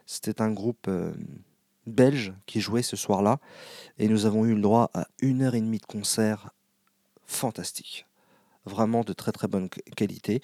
c'était 0.06 0.40
un 0.42 0.50
groupe 0.50 0.86
euh, 0.88 1.12
belge 1.86 2.32
qui 2.46 2.60
jouait 2.60 2.82
ce 2.82 2.96
soir-là 2.96 3.38
et 3.98 4.08
nous 4.08 4.26
avons 4.26 4.44
eu 4.44 4.54
le 4.54 4.60
droit 4.60 4.90
à 4.94 5.06
une 5.20 5.42
heure 5.42 5.54
et 5.54 5.60
demie 5.60 5.78
de 5.78 5.86
concert 5.86 6.50
fantastique. 7.26 8.06
Vraiment 8.66 9.02
de 9.04 9.12
très 9.12 9.32
très 9.32 9.48
bonne 9.48 9.68
qu- 9.68 9.80
qualité. 9.96 10.42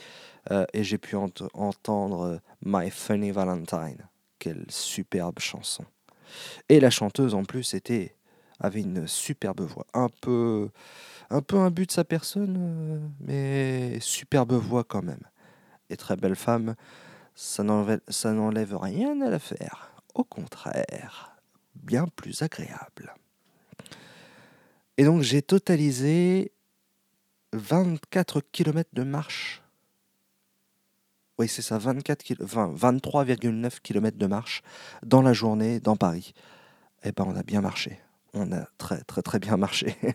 Euh, 0.50 0.64
et 0.72 0.84
j'ai 0.84 0.98
pu 0.98 1.16
ent- 1.16 1.30
entendre 1.54 2.40
My 2.64 2.90
Funny 2.90 3.30
Valentine. 3.30 4.08
Quelle 4.38 4.64
superbe 4.68 5.38
chanson. 5.38 5.84
Et 6.68 6.80
la 6.80 6.90
chanteuse 6.90 7.34
en 7.34 7.44
plus 7.44 7.74
était 7.74 8.14
avait 8.58 8.80
une 8.80 9.06
superbe 9.06 9.60
voix, 9.60 9.86
un 9.92 10.08
peu, 10.08 10.70
un 11.28 11.42
peu 11.42 11.58
un 11.58 11.70
but 11.70 11.88
de 11.88 11.92
sa 11.92 12.04
personne, 12.04 13.12
mais 13.20 13.98
superbe 14.00 14.54
voix 14.54 14.82
quand 14.82 15.02
même. 15.02 15.20
Et 15.90 15.96
très 15.96 16.16
belle 16.16 16.36
femme, 16.36 16.74
ça 17.34 17.62
n'enlève, 17.62 18.76
rien 18.76 19.20
à 19.20 19.30
l'affaire. 19.30 19.90
Au 20.14 20.24
contraire, 20.24 21.36
bien 21.74 22.06
plus 22.06 22.42
agréable. 22.42 23.14
Et 24.96 25.04
donc 25.04 25.22
j'ai 25.22 25.42
totalisé 25.42 26.52
24 27.52 28.40
km 28.40 28.88
de 28.94 29.02
marche. 29.02 29.62
Oui, 31.38 31.48
c'est 31.48 31.60
ça, 31.62 31.76
24 31.76 32.22
kil- 32.22 32.38
20 32.40 32.72
23,9 32.72 33.80
km 33.82 34.16
de 34.16 34.26
marche 34.26 34.62
dans 35.02 35.20
la 35.20 35.34
journée 35.34 35.80
dans 35.80 35.96
Paris. 35.96 36.32
Eh 37.04 37.12
ben, 37.12 37.24
on 37.26 37.36
a 37.36 37.42
bien 37.42 37.60
marché. 37.60 38.00
On 38.32 38.50
a 38.52 38.64
très, 38.78 39.02
très, 39.02 39.22
très 39.22 39.38
bien 39.38 39.56
marché. 39.56 39.96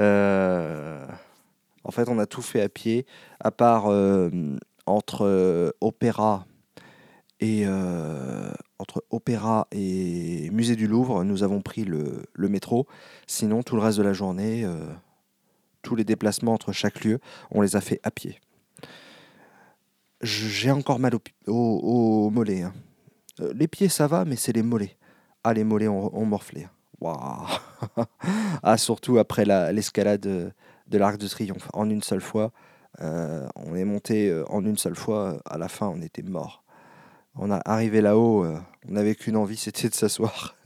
Euh, 0.00 1.04
en 1.84 1.90
fait, 1.90 2.08
on 2.08 2.18
a 2.18 2.26
tout 2.26 2.42
fait 2.42 2.60
à 2.62 2.68
pied, 2.68 3.06
à 3.40 3.50
part 3.50 3.86
euh, 3.86 4.30
entre 4.86 5.24
euh, 5.26 5.70
Opéra 5.80 6.46
et 7.40 7.64
euh, 7.66 8.50
Opéra 9.10 9.68
et 9.72 10.50
Musée 10.50 10.76
du 10.76 10.86
Louvre, 10.86 11.22
nous 11.24 11.42
avons 11.42 11.60
pris 11.60 11.84
le, 11.84 12.24
métro. 12.36 12.86
Sinon, 13.26 13.62
tout 13.62 13.76
le 13.76 13.82
reste 13.82 13.98
de 13.98 14.02
la 14.02 14.12
journée, 14.12 14.66
tous 15.82 15.94
les 15.94 16.04
déplacements 16.04 16.52
entre 16.52 16.72
chaque 16.72 17.04
lieu, 17.04 17.20
on 17.52 17.60
les 17.60 17.76
a 17.76 17.80
fait 17.80 18.00
à 18.02 18.10
pied. 18.10 18.40
J'ai 20.20 20.72
encore 20.72 20.98
mal 20.98 21.14
au, 21.14 21.20
pi- 21.20 21.34
au, 21.46 21.54
au 22.24 22.30
mollet. 22.30 22.62
hein. 22.62 22.72
Les 23.54 23.68
pieds, 23.68 23.88
ça 23.88 24.08
va, 24.08 24.24
mais 24.24 24.34
c'est 24.34 24.52
les 24.52 24.62
mollets. 24.62 24.96
Ah, 25.44 25.54
les 25.54 25.62
mollets 25.62 25.86
ont, 25.86 26.12
ont 26.16 26.26
morflé. 26.26 26.66
Waouh 27.00 27.46
Ah, 28.64 28.76
surtout 28.76 29.18
après 29.18 29.44
la- 29.44 29.70
l'escalade 29.72 30.52
de, 30.88 30.98
l'Arc 30.98 31.18
de 31.18 31.28
Triomphe. 31.28 31.68
En 31.72 31.88
une 31.88 32.02
seule 32.02 32.20
fois, 32.20 32.52
euh, 33.00 33.46
on 33.54 33.74
est 33.74 33.84
monté 33.84 34.28
euh, 34.28 34.44
en 34.48 34.64
une 34.64 34.78
seule 34.78 34.96
fois. 34.96 35.40
À 35.44 35.58
la 35.58 35.68
fin, 35.68 35.88
on 35.88 36.02
était 36.02 36.22
mort. 36.22 36.64
On 37.34 37.50
a 37.50 37.60
arrivé 37.64 38.00
là-haut, 38.00 38.44
euh, 38.44 38.58
on 38.88 38.92
n'avait 38.92 39.14
qu'une 39.14 39.36
envie, 39.36 39.56
c'était 39.58 39.88
de 39.88 39.94
s'asseoir. 39.94 40.56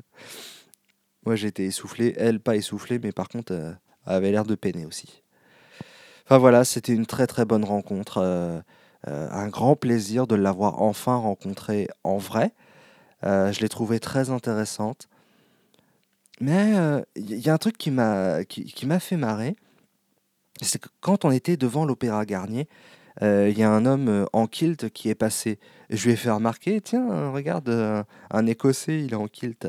Moi, 1.26 1.36
j'étais 1.36 1.64
essoufflé. 1.64 2.14
Elle, 2.16 2.40
pas 2.40 2.56
essoufflée, 2.56 2.98
mais 2.98 3.12
par 3.12 3.28
contre, 3.28 3.52
elle 3.52 3.76
avait 4.04 4.30
l'air 4.30 4.44
de 4.44 4.54
peiner 4.54 4.86
aussi. 4.86 5.22
Enfin 6.24 6.38
voilà, 6.38 6.64
c'était 6.64 6.94
une 6.94 7.06
très 7.06 7.26
très 7.26 7.44
bonne 7.44 7.64
rencontre. 7.64 8.62
un 9.04 9.48
grand 9.48 9.76
plaisir 9.76 10.26
de 10.26 10.34
l'avoir 10.34 10.80
enfin 10.80 11.16
rencontrée 11.16 11.88
en 12.04 12.16
vrai. 12.16 12.52
Je 13.22 13.60
l'ai 13.60 13.68
trouvée 13.68 14.00
très 14.00 14.30
intéressante. 14.30 15.08
Mais 16.40 16.72
il 17.16 17.38
y 17.38 17.50
a 17.50 17.54
un 17.54 17.58
truc 17.58 17.76
qui 17.76 17.90
m'a 17.90 18.44
qui 18.44 18.86
m'a 18.86 18.98
fait 18.98 19.16
marrer. 19.16 19.56
C'est 20.62 20.80
que 20.80 20.88
quand 21.00 21.24
on 21.24 21.30
était 21.30 21.56
devant 21.56 21.84
l'Opéra 21.84 22.24
Garnier, 22.24 22.68
euh, 23.20 23.48
il 23.50 23.58
y 23.58 23.62
a 23.62 23.70
un 23.70 23.84
homme 23.84 24.08
euh, 24.08 24.24
en 24.32 24.46
kilt 24.46 24.90
qui 24.90 25.10
est 25.10 25.14
passé. 25.14 25.58
Je 25.90 26.04
lui 26.04 26.12
ai 26.12 26.16
fait 26.16 26.30
remarquer, 26.30 26.80
tiens, 26.80 27.30
regarde, 27.30 27.68
euh, 27.68 28.02
un 28.30 28.46
Écossais, 28.46 29.02
il 29.04 29.12
est 29.12 29.16
en 29.16 29.28
kilt. 29.28 29.68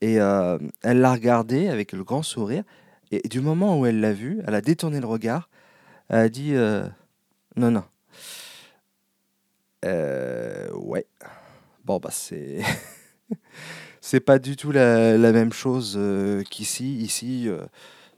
Et 0.00 0.14
elle 0.14 1.00
l'a 1.00 1.12
regardé 1.12 1.68
avec 1.68 1.92
le 1.92 2.02
grand 2.04 2.22
sourire. 2.22 2.64
Et 3.10 3.28
du 3.28 3.42
moment 3.42 3.78
où 3.78 3.84
elle 3.84 4.00
l'a 4.00 4.14
vu, 4.14 4.40
elle 4.46 4.54
a 4.54 4.62
détourné 4.62 4.98
le 4.98 5.06
regard. 5.06 5.50
Elle 6.08 6.18
a 6.20 6.28
dit, 6.30 6.54
non, 7.56 7.70
non. 7.70 7.84
Ouais. 9.82 11.04
Bon, 11.84 11.98
bah, 11.98 12.08
c'est. 12.10 12.60
c'est 14.00 14.20
pas 14.20 14.38
du 14.38 14.56
tout 14.56 14.72
la, 14.72 15.18
même 15.18 15.52
chose 15.52 16.00
qu'ici. 16.50 16.96
Ici, 16.96 17.50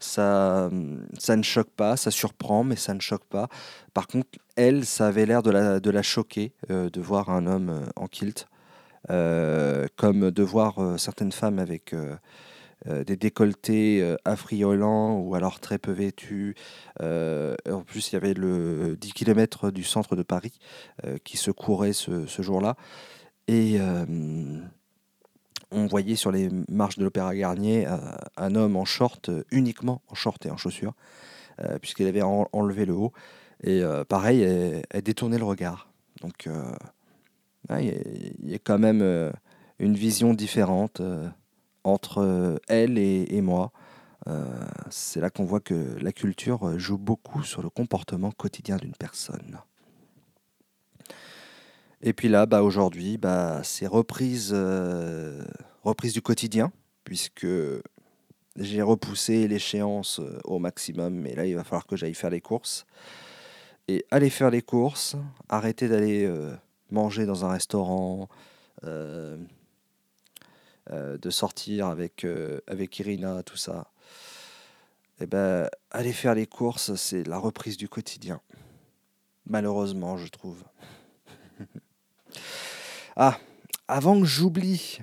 ça, 0.03 0.69
ça 1.17 1.35
ne 1.35 1.43
choque 1.43 1.71
pas, 1.71 1.97
ça 1.97 2.11
surprend, 2.11 2.63
mais 2.63 2.75
ça 2.75 2.93
ne 2.93 2.99
choque 2.99 3.25
pas. 3.25 3.47
Par 3.93 4.07
contre, 4.07 4.27
elle, 4.55 4.85
ça 4.85 5.07
avait 5.07 5.25
l'air 5.25 5.41
de 5.43 5.51
la, 5.51 5.79
de 5.79 5.89
la 5.89 6.01
choquer 6.01 6.53
euh, 6.69 6.89
de 6.89 7.01
voir 7.01 7.29
un 7.29 7.47
homme 7.47 7.69
euh, 7.69 7.85
en 7.95 8.07
kilt, 8.07 8.47
euh, 9.09 9.87
comme 9.95 10.31
de 10.31 10.43
voir 10.43 10.99
certaines 10.99 11.31
femmes 11.31 11.59
avec 11.59 11.95
des 12.85 13.15
décolletés 13.15 14.15
affriolants 14.25 15.17
ou 15.19 15.35
alors 15.35 15.61
très 15.61 15.77
peu 15.77 15.91
vêtus. 15.91 16.55
En 16.99 17.81
plus, 17.85 18.11
il 18.11 18.13
y 18.13 18.15
avait 18.15 18.33
le 18.33 18.97
10 18.97 19.13
km 19.13 19.71
du 19.71 19.83
centre 19.83 20.15
de 20.15 20.23
Paris 20.23 20.59
qui 21.23 21.37
se 21.37 21.51
courait 21.51 21.93
ce, 21.93 22.25
ce 22.27 22.41
jour-là. 22.41 22.75
Et 23.47 23.77
on 25.73 25.87
voyait 25.87 26.15
sur 26.15 26.31
les 26.31 26.49
marches 26.69 26.97
de 26.97 27.03
l'Opéra 27.03 27.35
Garnier 27.35 27.87
euh, 27.87 27.97
un 28.37 28.55
homme 28.55 28.75
en 28.75 28.85
short, 28.85 29.29
euh, 29.29 29.43
uniquement 29.51 30.01
en 30.07 30.15
short 30.15 30.45
et 30.45 30.51
en 30.51 30.57
chaussures, 30.57 30.93
euh, 31.61 31.77
puisqu'il 31.79 32.07
avait 32.07 32.21
en- 32.21 32.47
enlevé 32.53 32.85
le 32.85 32.93
haut. 32.93 33.11
Et 33.65 33.81
pareil, 34.09 34.41
elle, 34.41 34.83
elle 34.89 35.01
détournait 35.03 35.37
le 35.37 35.45
regard. 35.45 35.87
Donc, 36.21 36.49
il 37.79 38.35
y 38.43 38.53
a- 38.55 38.59
quand 38.59 38.77
même 38.77 39.31
une 39.79 39.93
vision 39.93 40.33
différente 40.33 41.01
entre 41.85 42.59
elle 42.67 42.97
et, 42.97 43.41
moi. 43.41 43.71
C'est 44.89 45.21
là 45.21 45.29
qu'on 45.29 45.45
voit 45.45 45.61
que 45.61 45.95
la 46.01 46.11
culture 46.11 46.77
joue 46.77 46.97
beaucoup 46.97 47.41
sur 47.43 47.61
le 47.61 47.69
comportement 47.69 48.31
quotidien 48.31 48.75
d'une 48.75 48.95
personne. 48.99 49.59
Et 52.05 52.11
puis 52.11 52.27
là, 52.27 52.45
bah, 52.45 52.63
aujourd'hui, 52.63 53.17
bah, 53.17 53.61
c'est 53.63 53.87
reprise, 53.87 54.51
euh, 54.53 55.41
reprise 55.83 56.11
du 56.11 56.21
quotidien, 56.21 56.73
puisque 57.05 57.47
j'ai 58.57 58.81
repoussé 58.81 59.47
l'échéance 59.47 60.19
euh, 60.19 60.37
au 60.43 60.59
maximum, 60.59 61.13
mais 61.13 61.33
là, 61.33 61.45
il 61.45 61.55
va 61.55 61.63
falloir 61.63 61.87
que 61.87 61.95
j'aille 61.95 62.13
faire 62.13 62.29
les 62.29 62.41
courses. 62.41 62.85
Et 63.87 64.05
aller 64.11 64.29
faire 64.29 64.49
les 64.49 64.61
courses, 64.61 65.15
arrêter 65.47 65.87
d'aller 65.87 66.25
euh, 66.25 66.53
manger 66.91 67.25
dans 67.25 67.45
un 67.45 67.49
restaurant, 67.49 68.27
de 68.81 69.39
sortir 71.29 71.87
avec, 71.87 72.27
avec 72.67 72.99
Irina, 72.99 73.43
tout 73.43 73.55
ça. 73.55 73.91
Et 75.21 75.25
ben, 75.25 75.69
aller 75.89 76.11
faire 76.11 76.35
les 76.35 76.47
courses, 76.47 76.95
c'est 76.95 77.25
la 77.25 77.37
reprise 77.37 77.77
du 77.77 77.87
quotidien. 77.87 78.41
Malheureusement, 79.45 80.17
je 80.17 80.27
trouve. 80.27 80.61
Ah, 83.15 83.37
avant 83.87 84.19
que 84.19 84.25
j'oublie 84.25 84.99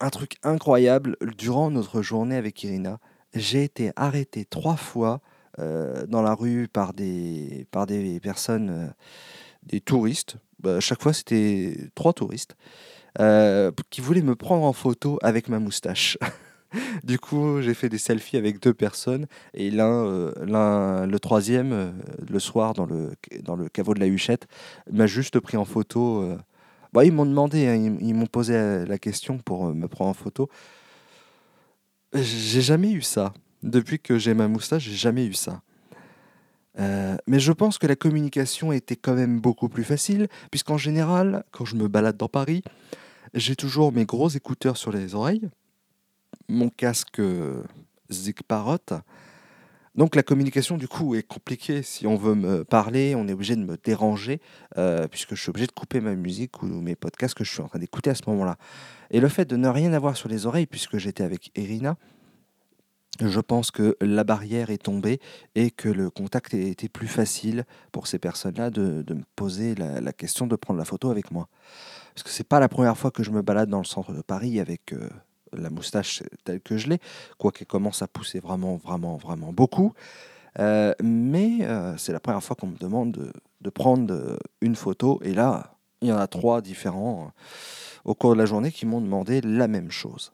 un 0.00 0.10
truc 0.10 0.36
incroyable, 0.42 1.16
durant 1.36 1.70
notre 1.70 2.02
journée 2.02 2.36
avec 2.36 2.62
Irina, 2.62 2.98
j'ai 3.34 3.64
été 3.64 3.92
arrêté 3.96 4.44
trois 4.44 4.76
fois 4.76 5.20
euh, 5.58 6.06
dans 6.06 6.22
la 6.22 6.34
rue 6.34 6.68
par 6.68 6.92
des, 6.92 7.66
par 7.70 7.86
des 7.86 8.20
personnes, 8.20 8.70
euh, 8.70 8.88
des 9.62 9.80
touristes. 9.80 10.36
Bah, 10.60 10.80
chaque 10.80 11.02
fois, 11.02 11.12
c'était 11.12 11.90
trois 11.94 12.12
touristes 12.12 12.56
euh, 13.20 13.70
qui 13.90 14.00
voulaient 14.00 14.22
me 14.22 14.36
prendre 14.36 14.64
en 14.64 14.72
photo 14.72 15.18
avec 15.22 15.48
ma 15.48 15.58
moustache. 15.58 16.18
du 17.04 17.18
coup, 17.18 17.60
j'ai 17.60 17.74
fait 17.74 17.88
des 17.88 17.98
selfies 17.98 18.36
avec 18.36 18.60
deux 18.60 18.74
personnes 18.74 19.26
et 19.54 19.70
l'un, 19.70 20.06
euh, 20.06 21.06
le 21.06 21.18
troisième, 21.18 21.72
euh, 21.72 21.90
le 22.28 22.38
soir 22.38 22.74
dans 22.74 22.86
le, 22.86 23.12
dans 23.42 23.56
le 23.56 23.68
caveau 23.68 23.94
de 23.94 24.00
la 24.00 24.06
Huchette, 24.06 24.46
m'a 24.90 25.06
juste 25.06 25.40
pris 25.40 25.56
en 25.56 25.64
photo. 25.64 26.22
euh. 26.22 26.36
Bah, 26.92 27.04
ils 27.04 27.12
m'ont 27.12 27.26
demandé, 27.26 27.66
hein, 27.66 27.96
ils, 28.00 28.14
m'ont 28.14 28.26
posé 28.26 28.86
la 28.86 28.98
question 28.98 29.38
pour 29.38 29.74
me 29.74 29.86
prendre 29.86 30.10
en 30.10 30.14
photo. 30.14 30.48
J'ai 32.14 32.62
jamais 32.62 32.92
eu 32.92 33.02
ça. 33.02 33.34
Depuis 33.62 33.98
que 33.98 34.18
j'ai 34.18 34.32
ma 34.32 34.48
moustache, 34.48 34.84
j'ai 34.84 34.96
jamais 34.96 35.26
eu 35.26 35.34
ça. 35.34 35.60
Mais 36.78 37.40
je 37.40 37.52
pense 37.52 37.78
que 37.78 37.86
la 37.86 37.96
communication 37.96 38.72
était 38.72 38.96
quand 38.96 39.14
même 39.14 39.40
beaucoup 39.40 39.68
plus 39.68 39.84
facile, 39.84 40.28
puisqu'en 40.50 40.78
général, 40.78 41.44
quand 41.50 41.64
je 41.64 41.74
me 41.74 41.88
balade 41.88 42.16
dans 42.16 42.28
Paris, 42.28 42.62
j'ai 43.34 43.56
toujours 43.56 43.92
mes 43.92 44.06
gros 44.06 44.28
écouteurs 44.28 44.76
sur 44.76 44.92
les 44.92 45.14
oreilles, 45.14 45.48
mon 46.48 46.68
casque 46.68 47.20
euh, 47.20 47.62
Zig. 48.10 48.36
Donc 49.94 50.14
la 50.14 50.22
communication 50.22 50.76
du 50.76 50.88
coup 50.88 51.14
est 51.14 51.22
compliquée. 51.22 51.82
Si 51.82 52.06
on 52.06 52.16
veut 52.16 52.34
me 52.34 52.64
parler, 52.64 53.14
on 53.14 53.26
est 53.28 53.32
obligé 53.32 53.56
de 53.56 53.64
me 53.64 53.78
déranger, 53.82 54.40
euh, 54.76 55.08
puisque 55.08 55.34
je 55.34 55.40
suis 55.40 55.48
obligé 55.48 55.66
de 55.66 55.72
couper 55.72 56.00
ma 56.00 56.14
musique 56.14 56.62
ou 56.62 56.66
mes 56.66 56.94
podcasts 56.94 57.34
que 57.34 57.44
je 57.44 57.50
suis 57.50 57.62
en 57.62 57.68
train 57.68 57.78
d'écouter 57.78 58.10
à 58.10 58.14
ce 58.14 58.22
moment-là. 58.26 58.56
Et 59.10 59.20
le 59.20 59.28
fait 59.28 59.46
de 59.46 59.56
ne 59.56 59.68
rien 59.68 59.94
avoir 59.94 60.16
sur 60.16 60.28
les 60.28 60.44
oreilles, 60.44 60.66
puisque 60.66 60.98
j'étais 60.98 61.24
avec 61.24 61.50
Irina, 61.56 61.96
je 63.20 63.40
pense 63.40 63.70
que 63.70 63.96
la 64.02 64.24
barrière 64.24 64.68
est 64.68 64.82
tombée 64.82 65.18
et 65.54 65.70
que 65.70 65.88
le 65.88 66.10
contact 66.10 66.52
a 66.52 66.58
été 66.58 66.90
plus 66.90 67.08
facile 67.08 67.64
pour 67.90 68.06
ces 68.06 68.18
personnes-là 68.18 68.68
de, 68.68 69.02
me 69.08 69.22
poser 69.34 69.74
la, 69.74 70.02
la 70.02 70.12
question 70.12 70.46
de 70.46 70.56
prendre 70.56 70.78
la 70.78 70.84
photo 70.84 71.10
avec 71.10 71.30
moi. 71.30 71.48
Parce 72.14 72.22
que 72.24 72.30
c'est 72.30 72.46
pas 72.46 72.60
la 72.60 72.68
première 72.68 72.98
fois 72.98 73.10
que 73.10 73.22
je 73.22 73.30
me 73.30 73.40
balade 73.40 73.70
dans 73.70 73.78
le 73.78 73.84
centre 73.84 74.12
de 74.12 74.20
Paris 74.20 74.60
avec 74.60 74.92
euh, 74.92 75.08
la 75.52 75.70
moustache 75.70 76.22
telle 76.44 76.60
que 76.60 76.76
je 76.76 76.88
l'ai, 76.88 76.98
quoiqu'elle 77.38 77.66
commence 77.66 78.02
à 78.02 78.08
pousser 78.08 78.40
vraiment, 78.40 78.76
vraiment, 78.76 79.16
vraiment 79.16 79.52
beaucoup. 79.52 79.94
Euh, 80.58 80.94
mais 81.02 81.58
euh, 81.62 81.96
c'est 81.96 82.12
la 82.12 82.20
première 82.20 82.42
fois 82.42 82.56
qu'on 82.56 82.68
me 82.68 82.78
demande 82.78 83.32
de, 83.60 83.70
prendre 83.70 84.14
euh, 84.14 84.36
une 84.60 84.76
photo. 84.76 85.20
Et 85.22 85.34
là, 85.34 85.74
il 86.00 86.08
y 86.08 86.12
en 86.12 86.18
a 86.18 86.26
trois 86.26 86.60
différents 86.60 87.32
au 88.04 88.14
cours 88.14 88.34
de 88.34 88.38
la 88.38 88.46
journée 88.46 88.70
qui 88.70 88.86
m'ont 88.86 89.00
demandé 89.00 89.40
la 89.40 89.66
même 89.68 89.90
chose. 89.90 90.32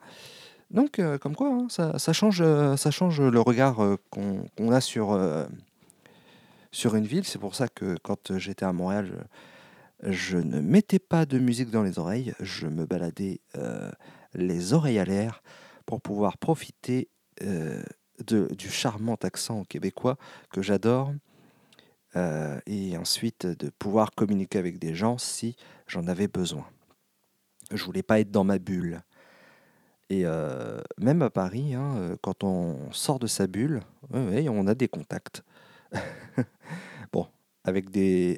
Donc, 0.70 1.00
comme 1.20 1.36
quoi, 1.36 1.48
hein, 1.48 1.66
ça, 1.68 2.12
change, 2.12 2.42
ça 2.76 2.90
change 2.90 3.20
le 3.20 3.40
regard 3.40 3.76
qu'on 4.10 4.72
a 4.72 4.80
sur, 4.80 5.18
sur 6.70 6.94
une 6.94 7.04
ville. 7.04 7.24
C'est 7.24 7.38
pour 7.38 7.54
ça 7.54 7.68
que 7.68 7.96
quand 8.02 8.38
j'étais 8.38 8.64
à 8.64 8.72
Montréal, 8.72 9.26
je, 10.02 10.38
ne 10.38 10.60
mettais 10.60 10.98
pas 10.98 11.26
de 11.26 11.38
musique 11.38 11.70
dans 11.70 11.82
les 11.82 11.98
oreilles. 11.98 12.32
Je 12.40 12.66
me 12.66 12.86
baladais 12.86 13.40
les 14.34 14.72
oreilles 14.72 14.98
à 14.98 15.04
l'air 15.04 15.42
pour 15.86 16.00
pouvoir 16.00 16.38
profiter 16.38 17.08
euh, 17.42 17.82
du 18.26 18.70
charmant 18.70 19.16
accent 19.22 19.64
québécois 19.64 20.16
que 20.50 20.62
j'adore. 20.62 21.12
euh, 22.14 22.60
et 22.66 22.96
ensuite 22.98 23.46
de 23.46 23.70
pouvoir 23.70 24.10
communiquer 24.10 24.58
avec 24.58 24.78
des 24.78 24.94
gens 24.94 25.16
si 25.16 25.56
j'en 25.86 26.06
avais 26.08 26.28
besoin. 26.28 26.66
Je 27.72 27.82
voulais 27.84 28.02
pas 28.02 28.20
être 28.20 28.30
dans 28.30 28.44
ma 28.44 28.58
bulle. 28.58 29.02
Et 30.10 30.26
euh, 30.26 30.82
même 30.98 31.22
à 31.22 31.30
Paris, 31.30 31.74
hein, 31.74 32.16
quand 32.20 32.44
on 32.44 32.92
sort 32.92 33.18
de 33.18 33.26
sa 33.26 33.46
bulle, 33.46 33.80
on 34.12 34.66
a 34.66 34.74
des 34.74 34.88
contacts. 34.88 35.42
bon, 37.12 37.26
avec 37.64 37.90
des 37.90 38.36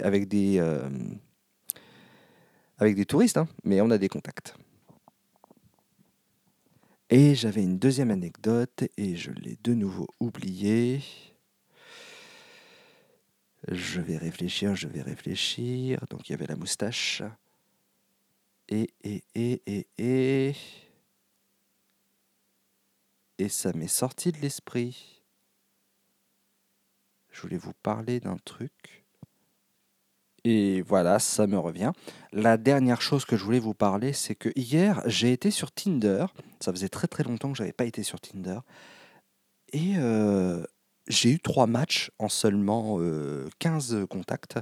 touristes, 3.06 3.38
hein, 3.38 3.48
mais 3.64 3.80
on 3.80 3.90
a 3.90 3.98
des 3.98 4.08
contacts. 4.08 4.54
Et 7.16 7.36
j'avais 7.36 7.62
une 7.62 7.78
deuxième 7.78 8.10
anecdote 8.10 8.82
et 8.96 9.14
je 9.14 9.30
l'ai 9.30 9.56
de 9.62 9.72
nouveau 9.72 10.08
oubliée. 10.18 11.00
Je 13.68 14.00
vais 14.00 14.16
réfléchir, 14.16 14.74
je 14.74 14.88
vais 14.88 15.00
réfléchir. 15.00 16.04
Donc 16.10 16.28
il 16.28 16.32
y 16.32 16.34
avait 16.34 16.48
la 16.48 16.56
moustache. 16.56 17.22
Et, 18.68 18.90
et, 19.04 19.22
et, 19.36 19.62
et, 19.64 19.86
et. 19.96 20.56
Et 23.38 23.48
ça 23.48 23.72
m'est 23.74 23.86
sorti 23.86 24.32
de 24.32 24.38
l'esprit. 24.38 25.22
Je 27.30 27.42
voulais 27.42 27.58
vous 27.58 27.74
parler 27.74 28.18
d'un 28.18 28.38
truc. 28.38 29.03
Et 30.44 30.82
voilà, 30.82 31.18
ça 31.18 31.46
me 31.46 31.58
revient. 31.58 31.92
La 32.32 32.58
dernière 32.58 33.00
chose 33.00 33.24
que 33.24 33.36
je 33.36 33.44
voulais 33.44 33.58
vous 33.58 33.72
parler, 33.74 34.12
c'est 34.12 34.34
que 34.34 34.50
hier, 34.56 35.02
j'ai 35.06 35.32
été 35.32 35.50
sur 35.50 35.72
Tinder. 35.72 36.26
Ça 36.60 36.70
faisait 36.70 36.90
très 36.90 37.06
très 37.06 37.24
longtemps 37.24 37.50
que 37.50 37.56
j'avais 37.56 37.72
pas 37.72 37.86
été 37.86 38.02
sur 38.02 38.20
Tinder. 38.20 38.58
Et 39.72 39.94
euh, 39.96 40.62
j'ai 41.08 41.30
eu 41.32 41.40
trois 41.40 41.66
matchs 41.66 42.10
en 42.18 42.28
seulement 42.28 42.96
euh, 42.98 43.48
15 43.58 44.06
contacts. 44.08 44.58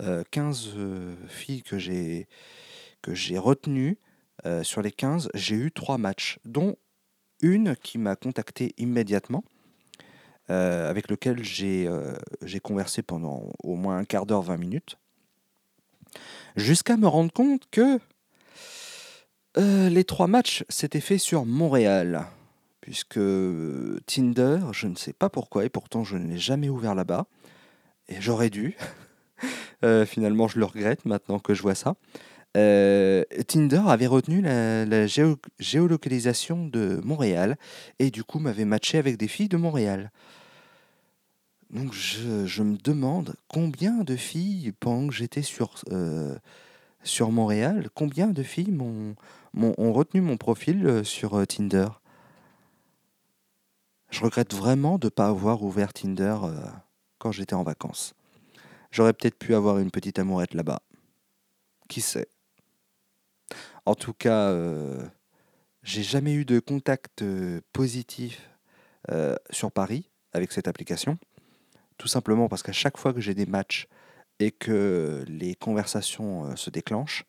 Euh, 0.00 0.24
15 0.30 0.72
euh, 0.76 1.16
filles 1.28 1.62
que 1.62 1.78
j'ai 1.78 2.28
que 3.02 3.14
j'ai 3.14 3.38
retenues. 3.38 3.98
Euh, 4.44 4.62
sur 4.62 4.82
les 4.82 4.92
15, 4.92 5.30
j'ai 5.34 5.56
eu 5.56 5.72
trois 5.72 5.98
matchs, 5.98 6.38
dont 6.44 6.76
une 7.42 7.76
qui 7.76 7.98
m'a 7.98 8.16
contacté 8.16 8.74
immédiatement, 8.78 9.44
avec 10.48 11.10
lequel 11.10 11.42
j'ai 11.42 11.88
j'ai 12.42 12.60
conversé 12.60 13.02
pendant 13.02 13.50
au 13.62 13.74
moins 13.74 13.98
un 13.98 14.04
quart 14.04 14.26
d'heure, 14.26 14.42
20 14.42 14.56
minutes, 14.56 14.96
jusqu'à 16.56 16.96
me 16.96 17.06
rendre 17.06 17.32
compte 17.32 17.62
que 17.70 17.98
euh, 19.58 19.88
les 19.88 20.04
trois 20.04 20.26
matchs 20.26 20.64
s'étaient 20.68 21.00
faits 21.00 21.20
sur 21.20 21.46
Montréal, 21.46 22.26
puisque 22.80 23.18
euh, 23.18 23.98
Tinder, 24.06 24.58
je 24.72 24.86
ne 24.86 24.96
sais 24.96 25.12
pas 25.12 25.30
pourquoi, 25.30 25.64
et 25.64 25.68
pourtant 25.70 26.04
je 26.04 26.16
ne 26.16 26.28
l'ai 26.28 26.38
jamais 26.38 26.68
ouvert 26.68 26.94
là-bas, 26.94 27.26
et 28.08 28.16
j'aurais 28.20 28.50
dû. 28.50 28.76
Euh, 29.84 30.06
finalement, 30.06 30.48
je 30.48 30.58
le 30.58 30.64
regrette 30.64 31.04
maintenant 31.04 31.38
que 31.38 31.52
je 31.52 31.60
vois 31.60 31.74
ça. 31.74 31.96
Tinder 32.54 33.82
avait 33.86 34.06
retenu 34.06 34.40
la, 34.40 34.86
la 34.86 35.04
géo- 35.06 35.36
géolocalisation 35.58 36.64
de 36.64 36.98
Montréal 37.04 37.58
et 37.98 38.10
du 38.10 38.24
coup 38.24 38.38
m'avait 38.38 38.64
matché 38.64 38.96
avec 38.96 39.18
des 39.18 39.28
filles 39.28 39.50
de 39.50 39.58
Montréal. 39.58 40.10
Donc 41.70 41.92
je, 41.92 42.62
me 42.62 42.76
demande 42.76 43.34
combien 43.48 44.04
de 44.04 44.14
filles, 44.14 44.72
pendant 44.78 45.08
que 45.08 45.14
j'étais 45.14 45.42
sur, 45.42 45.74
euh, 45.90 46.36
Montréal, 47.20 47.88
combien 47.94 48.28
de 48.28 48.42
filles 48.42 48.70
m'ont, 48.70 49.16
ont 49.54 49.92
retenu 49.92 50.20
mon 50.20 50.36
profil 50.36 50.86
euh, 50.86 51.04
sur 51.04 51.34
euh, 51.34 51.44
Tinder? 51.44 51.88
Je 54.10 54.22
regrette 54.22 54.54
vraiment 54.54 54.98
de 54.98 55.06
ne 55.06 55.10
pas 55.10 55.26
avoir 55.26 55.62
ouvert 55.64 55.92
Tinder 55.92 56.36
quand 57.18 57.32
j'étais 57.32 57.54
en 57.54 57.64
vacances. 57.64 58.14
J'aurais 58.92 59.12
peut-être 59.12 59.36
pu 59.36 59.54
avoir 59.54 59.78
une 59.78 59.90
petite 59.90 60.20
amourette 60.20 60.54
là-bas. 60.54 60.80
Qui 61.88 62.00
sait? 62.00 62.28
En 63.84 63.96
tout 63.96 64.14
cas, 64.14 64.56
j'ai 65.82 66.04
jamais 66.04 66.34
eu 66.34 66.44
de 66.44 66.60
contact 66.60 67.24
positif 67.72 68.48
sur 69.50 69.72
Paris 69.72 70.08
avec 70.32 70.52
cette 70.52 70.68
application. 70.68 71.18
Tout 71.98 72.08
simplement 72.08 72.48
parce 72.48 72.62
qu'à 72.62 72.72
chaque 72.72 72.98
fois 72.98 73.12
que 73.12 73.20
j'ai 73.20 73.34
des 73.34 73.46
matchs 73.46 73.88
et 74.38 74.50
que 74.50 75.24
les 75.28 75.54
conversations 75.54 76.46
euh, 76.46 76.56
se 76.56 76.70
déclenchent, 76.70 77.24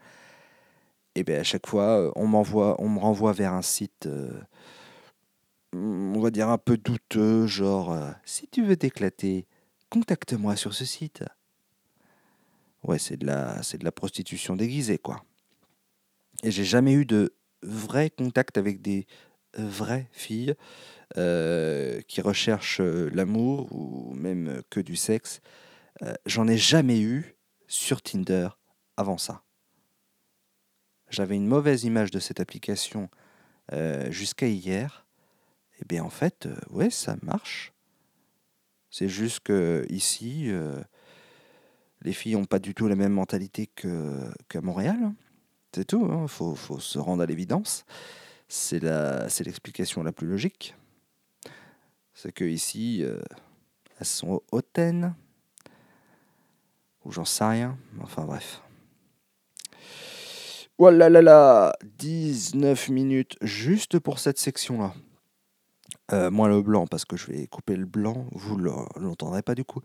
et 1.16 1.24
bien 1.24 1.40
à 1.40 1.44
chaque 1.44 1.68
fois, 1.68 2.00
euh, 2.00 2.12
on 2.16 2.28
m'envoie, 2.28 2.76
on 2.80 2.90
me 2.90 3.00
renvoie 3.00 3.32
vers 3.32 3.54
un 3.54 3.62
site, 3.62 4.08
euh, 4.08 4.42
on 5.74 6.20
va 6.20 6.32
dire 6.32 6.50
un 6.50 6.58
peu 6.58 6.78
douteux, 6.78 7.48
genre 7.48 7.98
si 8.26 8.48
tu 8.48 8.66
veux 8.66 8.76
t'éclater, 8.76 9.46
contacte-moi 9.90 10.56
sur 10.56 10.74
ce 10.74 10.86
site. 10.86 11.24
Ouais, 12.84 13.00
c'est 13.00 13.18
de 13.18 13.26
la, 13.26 13.62
c'est 13.64 13.78
de 13.78 13.86
la 13.86 13.92
prostitution 13.92 14.56
déguisée, 14.56 14.98
quoi. 14.98 15.24
Et 16.44 16.52
j'ai 16.52 16.64
jamais 16.64 16.94
eu 16.94 17.06
de 17.06 17.34
vrai 17.64 18.10
contact 18.10 18.58
avec 18.58 18.82
des 18.82 19.08
vraies 19.56 20.08
filles 20.12 20.56
euh, 21.18 22.02
qui 22.02 22.22
recherchent 22.22 22.82
euh, 22.82 23.10
l'amour 23.14 23.68
ou 23.72 24.14
même 24.14 24.62
que 24.70 24.80
du 24.80 24.96
sexe. 24.96 25.40
Euh, 26.04 26.14
J'en 26.26 26.48
ai 26.48 26.58
jamais 26.58 27.00
eu 27.00 27.36
sur 27.68 28.02
Tinder 28.02 28.50
avant 28.98 29.18
ça. 29.18 29.44
J'avais 31.10 31.36
une 31.36 31.48
mauvaise 31.48 31.86
image 31.86 32.12
de 32.12 32.20
cette 32.20 32.40
application 32.40 33.10
jusqu'à 34.10 34.48
hier. 34.48 35.06
Et 35.80 35.86
bien 35.86 36.04
en 36.04 36.10
fait, 36.10 36.48
ouais, 36.70 36.90
ça 36.90 37.16
marche. 37.22 37.74
C'est 38.90 39.08
juste 39.08 39.42
que 39.42 39.86
ici, 39.90 40.52
les 42.02 42.14
filles 42.14 42.34
n'ont 42.34 42.46
pas 42.46 42.60
du 42.60 42.74
tout 42.74 42.88
la 42.88 42.96
même 42.96 43.14
mentalité 43.14 43.68
qu'à 43.68 44.62
Montréal. 44.62 44.98
hein. 45.02 45.16
C'est 45.74 45.86
tout, 45.86 46.10
il 46.24 46.28
faut, 46.28 46.56
faut 46.56 46.80
se 46.80 46.98
rendre 46.98 47.22
à 47.22 47.26
l'évidence. 47.26 47.86
C'est 48.48 48.80
l'explication 48.80 50.04
la 50.04 50.12
plus 50.12 50.28
logique. 50.28 50.76
C'est 52.14 52.32
que 52.32 52.46
ici, 52.46 53.04
euh, 53.04 53.22
elles 54.00 54.06
sont 54.06 54.42
hautaines. 54.52 55.14
Ou 57.06 57.12
j'en 57.12 57.26
sais 57.26 57.44
rien. 57.44 57.78
Enfin 58.02 58.26
bref. 58.26 58.62
Voilà 60.80 61.10
là 61.10 61.24
là 61.24 61.74
19 61.98 62.90
minutes 62.90 63.36
juste 63.42 63.98
pour 63.98 64.20
cette 64.20 64.38
section-là. 64.38 64.94
Euh, 66.14 66.32
moins 66.32 66.48
le 66.48 66.62
blanc, 66.62 66.88
parce 66.88 67.04
que 67.04 67.18
je 67.18 67.28
vais 67.28 67.48
couper 67.48 67.76
le 67.76 67.86
blanc, 67.86 68.28
vous 68.32 68.58
ne 68.58 68.70
l'entendrez 69.00 69.42
pas 69.42 69.56
du 69.56 69.66
coup. 69.66 69.82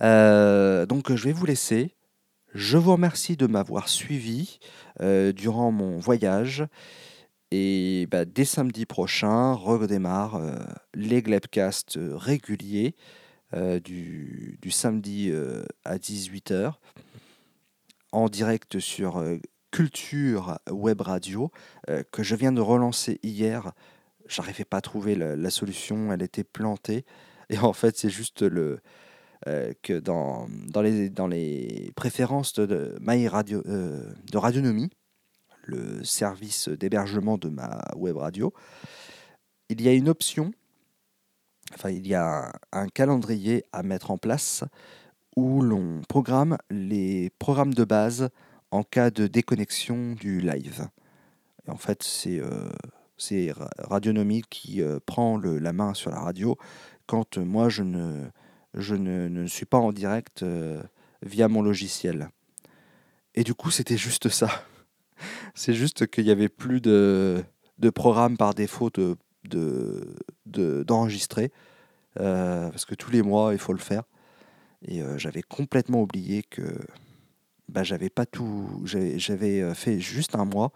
Euh, 0.00 0.86
donc 0.86 1.12
je 1.14 1.24
vais 1.24 1.32
vous 1.32 1.44
laisser. 1.44 1.94
Je 2.54 2.78
vous 2.78 2.92
remercie 2.92 3.36
de 3.36 3.46
m'avoir 3.46 3.88
suivi 3.88 4.58
euh, 5.00 5.32
durant 5.32 5.72
mon 5.72 5.98
voyage. 5.98 6.64
Et 7.54 8.08
bah, 8.10 8.24
dès 8.24 8.46
samedi 8.46 8.86
prochain, 8.86 9.52
redémarre 9.52 10.36
euh, 10.36 10.56
les 10.94 11.20
Glebcasts 11.20 11.98
euh, 11.98 12.16
réguliers 12.16 12.96
euh, 13.52 13.78
du, 13.78 14.58
du 14.62 14.70
samedi 14.70 15.30
à 15.84 15.98
18h 15.98 16.72
en 18.12 18.30
direct 18.30 18.78
sur 18.78 19.22
Culture 19.70 20.58
Web 20.70 21.02
Radio 21.02 21.50
que 22.10 22.22
je 22.22 22.34
viens 22.34 22.52
de 22.52 22.62
relancer 22.62 23.20
hier. 23.22 23.72
J'arrivais 24.26 24.64
pas 24.64 24.78
à 24.78 24.80
trouver 24.80 25.14
la, 25.14 25.50
solution, 25.50 26.10
elle 26.10 26.22
était 26.22 26.44
plantée. 26.44 27.04
Et 27.50 27.58
en 27.58 27.74
fait, 27.74 27.98
c'est 27.98 28.10
juste 28.10 28.42
le, 28.42 28.80
que 29.82 29.98
dans, 29.98 30.46
dans, 30.68 30.82
les, 30.82 31.10
dans 31.10 31.26
les 31.26 31.92
préférences 31.96 32.54
de, 32.54 32.64
de 32.64 32.98
My 33.00 33.28
Radio, 33.28 33.62
de 33.62 34.36
Radionomie, 34.38 34.90
le 35.62 36.04
service 36.04 36.68
d'hébergement 36.68 37.38
de 37.38 37.48
ma 37.48 37.82
web 37.96 38.16
radio, 38.16 38.52
il 39.68 39.80
y 39.80 39.88
a 39.88 39.92
une 39.92 40.08
option, 40.08 40.52
enfin 41.74 41.90
il 41.90 42.06
y 42.06 42.14
a 42.14 42.52
un, 42.72 42.88
calendrier 42.88 43.64
à 43.72 43.82
mettre 43.82 44.10
en 44.10 44.18
place 44.18 44.64
où 45.36 45.62
l'on 45.62 46.02
programme 46.08 46.58
les 46.70 47.30
programmes 47.38 47.74
de 47.74 47.84
base 47.84 48.28
en 48.70 48.82
cas 48.82 49.10
de 49.10 49.26
déconnexion 49.26 50.12
du 50.12 50.40
live. 50.40 50.88
En 51.68 51.76
fait, 51.76 52.02
c'est 52.02 52.40
euh, 52.40 52.70
c'est 53.16 53.52
Ra- 53.52 53.70
Radionomie 53.78 54.42
qui 54.50 54.82
euh, 54.82 54.98
prend 55.04 55.36
le- 55.36 55.58
la 55.58 55.72
main 55.72 55.94
sur 55.94 56.10
la 56.10 56.20
radio 56.20 56.58
quand 57.06 57.38
euh, 57.38 57.44
moi 57.44 57.68
je 57.68 57.82
ne, 57.82 58.26
je 58.74 58.94
ne, 58.94 59.28
ne 59.28 59.46
suis 59.46 59.66
pas 59.66 59.78
en 59.78 59.92
direct 59.92 60.42
euh, 60.42 60.82
via 61.22 61.48
mon 61.48 61.62
logiciel. 61.62 62.28
Et 63.34 63.44
du 63.44 63.54
coup, 63.54 63.70
c'était 63.70 63.96
juste 63.96 64.28
ça. 64.28 64.50
C'est 65.54 65.74
juste 65.74 66.06
qu'il 66.08 66.26
y 66.26 66.30
avait 66.30 66.48
plus 66.48 66.80
de 66.80 67.42
de 67.78 67.90
programme 67.90 68.36
par 68.36 68.54
défaut 68.54 68.90
de, 68.90 69.16
de, 69.44 70.84
d'enregistrer. 70.84 71.50
euh, 72.20 72.70
parce 72.70 72.84
que 72.84 72.94
tous 72.94 73.10
les 73.10 73.22
mois, 73.22 73.52
il 73.52 73.58
faut 73.58 73.72
le 73.72 73.78
faire. 73.78 74.04
Et 74.82 75.02
euh, 75.02 75.18
j'avais 75.18 75.42
complètement 75.42 76.02
oublié 76.02 76.42
que 76.42 76.62
bah, 77.68 77.82
j'avais 77.84 78.10
pas 78.10 78.26
tout. 78.26 78.82
J'avais, 78.84 79.62
euh, 79.62 79.74
fait 79.74 80.00
juste 80.00 80.34
un 80.36 80.44
mois. 80.44 80.72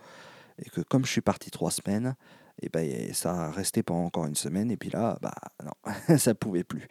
Et 0.64 0.70
que 0.70 0.80
comme 0.82 1.04
je 1.06 1.10
suis 1.12 1.20
parti 1.22 1.50
trois 1.50 1.70
semaines, 1.70 2.16
et 2.62 2.68
ben 2.70 2.80
et 2.80 3.12
ça 3.12 3.32
a 3.46 3.50
resté 3.50 3.82
pendant 3.82 4.04
encore 4.06 4.26
une 4.26 4.34
semaine. 4.36 4.70
Et 4.70 4.76
puis 4.78 4.90
là, 4.90 5.18
bah 5.22 5.34
non, 5.64 6.18
ça 6.18 6.34
pouvait 6.34 6.64
plus. 6.64 6.88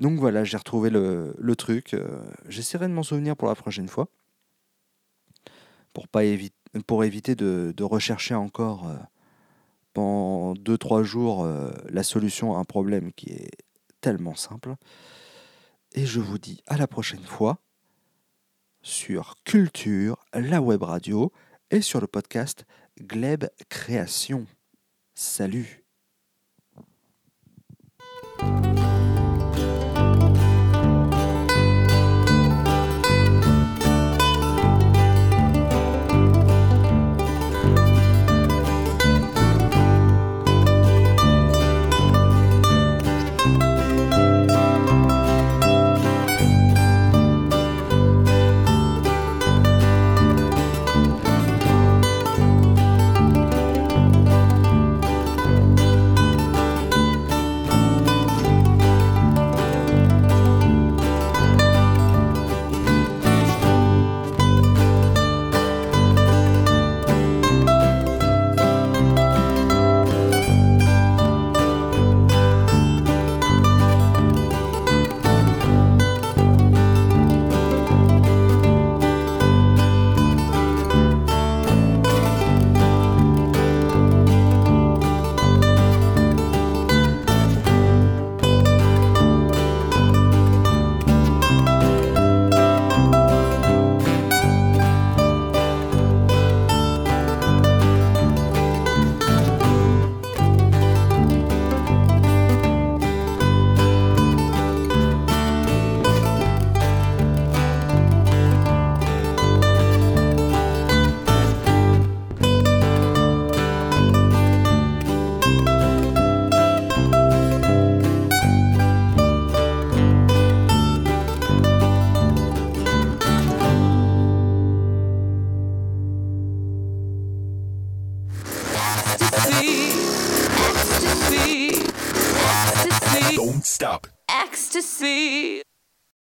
Donc 0.00 0.18
voilà, 0.20 0.44
j'ai 0.44 0.56
retrouvé 0.56 0.90
le, 0.90 1.34
le 1.38 1.56
truc. 1.56 1.96
J'essaierai 2.48 2.88
de 2.88 2.92
m'en 2.92 3.02
souvenir 3.02 3.36
pour 3.36 3.48
la 3.48 3.54
prochaine 3.54 3.88
fois. 3.88 4.08
Pour, 5.92 6.08
pas 6.08 6.24
évi- 6.24 6.52
pour 6.86 7.04
éviter 7.04 7.34
de, 7.34 7.72
de 7.76 7.84
rechercher 7.84 8.34
encore 8.34 8.88
euh, 8.88 8.96
pendant 9.92 10.54
2-3 10.54 11.02
jours 11.02 11.44
euh, 11.44 11.70
la 11.88 12.02
solution 12.02 12.54
à 12.56 12.58
un 12.58 12.64
problème 12.64 13.12
qui 13.12 13.30
est 13.30 13.50
tellement 14.00 14.34
simple. 14.34 14.74
Et 15.92 16.06
je 16.06 16.20
vous 16.20 16.38
dis 16.38 16.62
à 16.66 16.76
la 16.76 16.86
prochaine 16.86 17.24
fois 17.24 17.58
sur 18.82 19.34
Culture, 19.44 20.16
la 20.32 20.62
web 20.62 20.82
radio 20.82 21.32
et 21.70 21.80
sur 21.82 22.00
le 22.00 22.06
podcast 22.06 22.64
Gleb 23.00 23.44
Création. 23.68 24.46
Salut 25.14 25.84